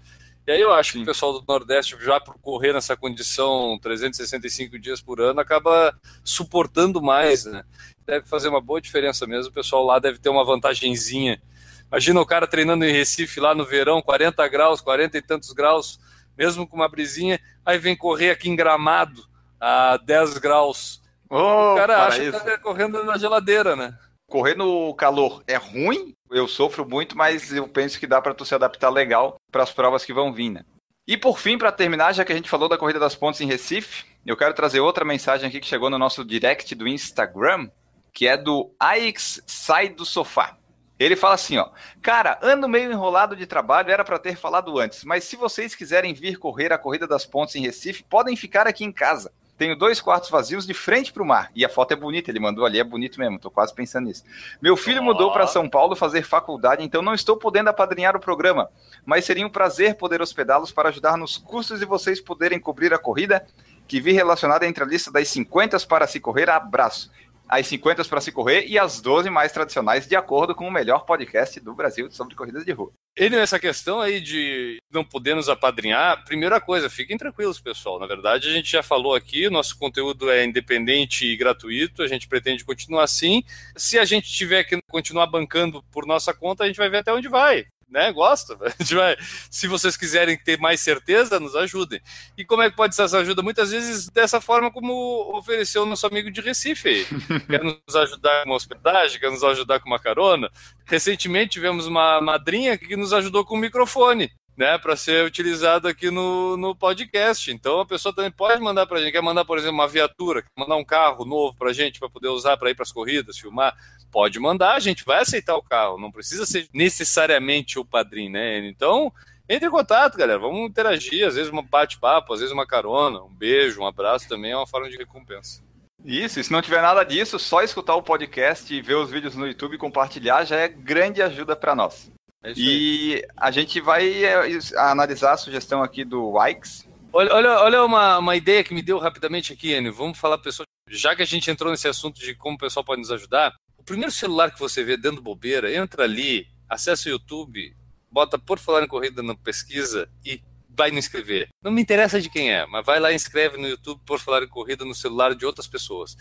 [0.46, 1.04] E aí eu acho que Sim.
[1.04, 7.02] o pessoal do Nordeste, já por correr nessa condição 365 dias por ano, acaba suportando
[7.02, 7.64] mais, né?
[8.06, 9.52] Deve fazer uma boa diferença mesmo.
[9.52, 11.42] O pessoal lá deve ter uma vantagenzinha.
[11.88, 16.00] Imagina o cara treinando em Recife lá no verão, 40 graus, 40 e tantos graus,
[16.38, 19.24] mesmo com uma brisinha, aí vem correr aqui em Gramado
[19.62, 21.02] a 10 graus.
[21.30, 22.46] Ô, O cara acha que paraíso.
[22.52, 23.98] tá correndo na geladeira, né?
[24.28, 28.46] Correr no calor é ruim, eu sofro muito, mas eu penso que dá para tu
[28.46, 30.66] se adaptar legal para as provas que vão vir, né?
[31.06, 33.48] E por fim, para terminar, já que a gente falou da Corrida das Pontes em
[33.48, 37.70] Recife, eu quero trazer outra mensagem aqui que chegou no nosso direct do Instagram,
[38.14, 40.58] que é do Aix Sai do Sofá.
[40.98, 41.70] Ele fala assim, ó:
[42.02, 46.14] "Cara, ando meio enrolado de trabalho, era para ter falado antes, mas se vocês quiserem
[46.14, 49.34] vir correr a Corrida das Pontes em Recife, podem ficar aqui em casa.
[49.58, 51.52] Tenho dois quartos vazios de frente para o mar.
[51.56, 53.38] E a foto é bonita, ele mandou ali, é bonito mesmo.
[53.38, 54.24] Tô quase pensando nisso.
[54.62, 55.04] Meu filho Ó.
[55.04, 58.70] mudou para São Paulo fazer faculdade, então não estou podendo apadrinhar o programa.
[59.06, 62.98] Mas seria um prazer poder hospedá-los para ajudar nos custos e vocês poderem cobrir a
[62.98, 63.46] corrida
[63.88, 66.50] que vi relacionada entre a lista das 50 para se correr.
[66.50, 67.12] Abraço.
[67.54, 71.06] As 50 para se correr e as 12 mais tradicionais, de acordo com o melhor
[71.06, 72.92] podcast do Brasil sobre corridas de rua.
[73.16, 78.00] Ele, nessa questão aí de não poder nos apadrinhar, primeira coisa, fiquem tranquilos, pessoal.
[78.00, 82.28] Na verdade, a gente já falou aqui, nosso conteúdo é independente e gratuito, a gente
[82.28, 83.44] pretende continuar assim.
[83.78, 87.14] Se a gente tiver que continuar bancando por nossa conta, a gente vai ver até
[87.14, 87.68] onde vai.
[87.90, 88.12] Né?
[88.12, 88.58] Gosta?
[88.62, 89.16] A gente vai.
[89.50, 92.02] Se vocês quiserem ter mais certeza, nos ajudem.
[92.38, 93.42] E como é que pode ser essa ajuda?
[93.42, 96.90] Muitas vezes dessa forma como ofereceu o nosso amigo de Recife.
[96.90, 97.06] aí.
[97.48, 100.50] Quer nos ajudar com uma hospedagem, quer nos ajudar com uma carona.
[100.86, 104.32] Recentemente tivemos uma madrinha que nos ajudou com o microfone.
[104.56, 107.52] Né, para ser utilizado aqui no, no podcast.
[107.52, 109.12] Então a pessoa também pode mandar para a gente.
[109.12, 112.08] Quer mandar, por exemplo, uma viatura, quer mandar um carro novo para a gente para
[112.08, 113.76] poder usar para ir para as corridas, filmar.
[114.14, 116.00] Pode mandar, a gente vai aceitar o carro.
[116.00, 118.60] Não precisa ser necessariamente o padrinho, né?
[118.68, 119.12] Então
[119.50, 120.40] entre em contato, galera.
[120.40, 121.28] Vamos interagir.
[121.28, 124.68] Às vezes um bate-papo, às vezes uma carona, um beijo, um abraço também é uma
[124.68, 125.62] forma de recompensa.
[126.06, 129.36] Isso, e se não tiver nada disso, só escutar o podcast e ver os vídeos
[129.36, 132.12] no YouTube e compartilhar já é grande ajuda para nós.
[132.44, 132.54] É.
[132.58, 136.86] E a gente vai é, is- analisar a sugestão aqui do Wikes.
[137.14, 139.94] Olha, olha, olha uma, uma ideia que me deu rapidamente aqui, Enio.
[139.94, 140.66] Vamos falar, pessoal.
[140.90, 143.54] Já que a gente entrou nesse assunto de como o pessoal pode nos ajudar,
[143.84, 147.76] o primeiro celular que você vê dando bobeira, entra ali, acessa o YouTube,
[148.10, 151.50] bota por falar em corrida na pesquisa e vai no inscrever.
[151.62, 154.42] Não me interessa de quem é, mas vai lá e inscreve no YouTube por falar
[154.42, 156.16] em corrida no celular de outras pessoas.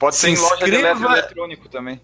[0.00, 2.00] Pode Se ser em loja de inscreva- eletro- eletrônico também.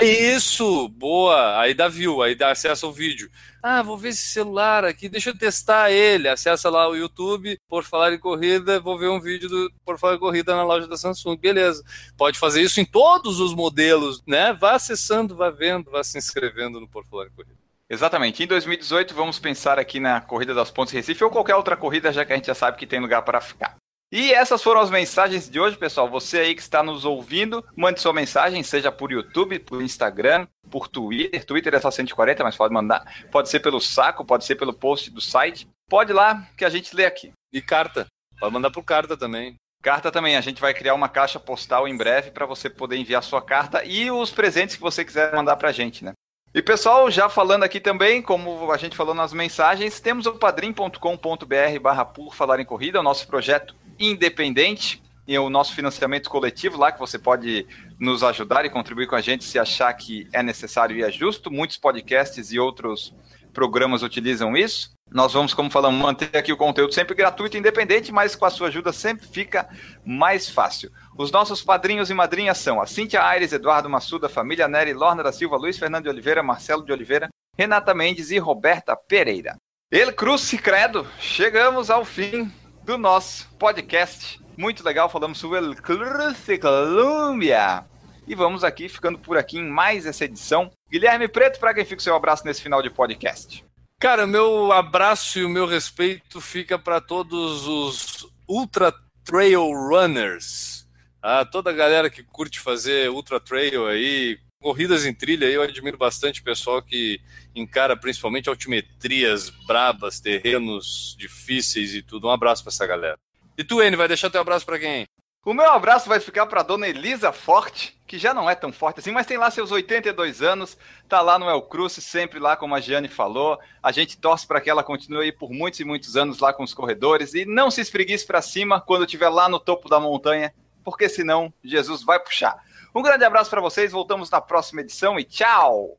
[0.00, 1.60] Isso, boa.
[1.60, 3.30] Aí dá view, aí dá acesso ao vídeo.
[3.62, 6.28] Ah, vou ver esse celular aqui, deixa eu testar ele.
[6.28, 10.16] Acessa lá o YouTube, por falar em corrida, vou ver um vídeo do por falar
[10.16, 11.36] em corrida na loja da Samsung.
[11.36, 11.84] Beleza.
[12.16, 14.52] Pode fazer isso em todos os modelos, né?
[14.52, 17.62] Vá acessando, vá vendo, vá se inscrevendo no Por Falar em Corrida.
[17.88, 18.42] Exatamente.
[18.42, 22.24] Em 2018, vamos pensar aqui na Corrida das Pontes Recife ou qualquer outra corrida, já
[22.24, 23.76] que a gente já sabe que tem lugar para ficar.
[24.12, 26.06] E essas foram as mensagens de hoje, pessoal.
[26.10, 30.86] Você aí que está nos ouvindo, mande sua mensagem, seja por YouTube, por Instagram, por
[30.86, 31.42] Twitter.
[31.46, 33.02] Twitter é só 140, mas pode mandar.
[33.30, 35.66] Pode ser pelo saco, pode ser pelo post do site.
[35.88, 37.32] Pode ir lá que a gente lê aqui.
[37.50, 38.06] E carta.
[38.38, 39.54] Pode mandar por carta também.
[39.82, 43.22] Carta também, a gente vai criar uma caixa postal em breve para você poder enviar
[43.22, 46.12] sua carta e os presentes que você quiser mandar pra gente, né?
[46.54, 51.80] E pessoal, já falando aqui também, como a gente falou nas mensagens, temos o padrim.com.br
[51.80, 53.74] barra por falar em corrida, o nosso projeto
[54.10, 57.66] independente e o nosso financiamento coletivo lá, que você pode
[57.98, 61.50] nos ajudar e contribuir com a gente se achar que é necessário e é justo.
[61.50, 63.14] Muitos podcasts e outros
[63.52, 64.90] programas utilizam isso.
[65.10, 68.50] Nós vamos, como falamos, manter aqui o conteúdo sempre gratuito e independente, mas com a
[68.50, 69.68] sua ajuda sempre fica
[70.04, 70.90] mais fácil.
[71.16, 75.30] Os nossos padrinhos e madrinhas são a Cíntia Aires, Eduardo Massuda, Família Nery, Lorna da
[75.30, 77.28] Silva, Luiz Fernando de Oliveira, Marcelo de Oliveira,
[77.58, 79.56] Renata Mendes e Roberta Pereira.
[79.90, 82.50] El Cruz Credo, chegamos ao fim
[82.84, 84.40] do nosso podcast.
[84.56, 87.84] Muito legal, falamos sobre El Cruz Columbia.
[88.26, 90.70] E vamos aqui, ficando por aqui em mais essa edição.
[90.90, 93.64] Guilherme Preto, para quem fica o seu abraço nesse final de podcast.
[93.98, 98.92] Cara, o meu abraço e o meu respeito fica para todos os Ultra
[99.24, 100.88] Trail Runners.
[101.22, 105.98] Ah, toda a galera que curte fazer Ultra Trail aí, corridas em trilha, eu admiro
[105.98, 107.20] bastante o pessoal que
[107.54, 112.28] encara principalmente altimetrias brabas, terrenos difíceis e tudo.
[112.28, 113.18] Um abraço para essa galera.
[113.58, 115.04] E tu, N, vai deixar teu abraço para quem?
[115.44, 119.00] O meu abraço vai ficar para dona Elisa Forte, que já não é tão forte
[119.00, 122.76] assim, mas tem lá seus 82 anos, tá lá no El Cruz, sempre lá, como
[122.76, 123.58] a Giane falou.
[123.82, 126.62] A gente torce para que ela continue aí por muitos e muitos anos lá com
[126.62, 130.54] os corredores e não se espreguice para cima quando estiver lá no topo da montanha,
[130.84, 132.62] porque senão Jesus vai puxar.
[132.94, 135.96] Um grande abraço para vocês, voltamos na próxima edição e tchau!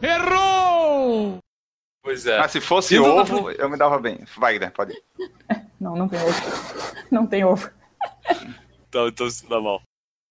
[0.00, 1.38] Errou!
[2.04, 2.38] Pois é.
[2.38, 4.20] Mas se fosse ovo, eu me dava bem.
[4.36, 4.70] Vai, né?
[4.70, 5.02] Pode ir.
[5.80, 6.40] Não, não tem ovo.
[7.10, 7.68] Não tem ovo.
[8.88, 9.82] Então, então se dá mal.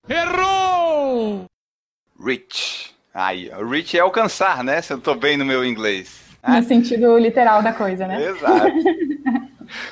[0.08, 1.44] Errou!
[2.18, 2.96] Reach.
[3.14, 3.62] Aí, ó.
[3.66, 4.82] reach é alcançar, né?
[4.82, 6.22] Se eu tô bem no meu inglês.
[6.48, 8.24] No sentido literal da coisa, né?
[8.24, 8.72] Exato.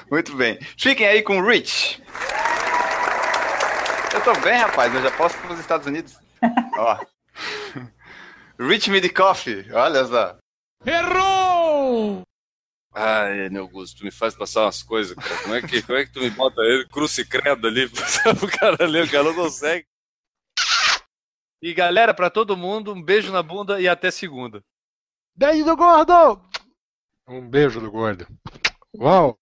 [0.09, 0.59] Muito bem.
[0.77, 2.01] Fiquem aí com o Rich.
[4.13, 4.93] Eu tô bem, rapaz.
[4.93, 6.17] Eu já posso ir para os Estados Unidos.
[6.77, 6.97] Ó.
[8.59, 9.71] Rich Me the Coffee.
[9.71, 10.38] Olha só.
[10.86, 12.23] Errou!
[12.93, 15.41] Ai, Enio Augusto, tu me faz passar umas coisas, cara.
[15.43, 17.88] Como é que, como é que tu me bota ele crucicredo ali
[18.38, 19.05] pro cara ler?
[19.05, 19.86] O cara não consegue.
[21.61, 24.61] E galera, pra todo mundo, um beijo na bunda e até segunda.
[25.36, 26.41] Beijo do gordo!
[27.27, 28.25] Um beijo do gordo.
[28.97, 29.38] Uau!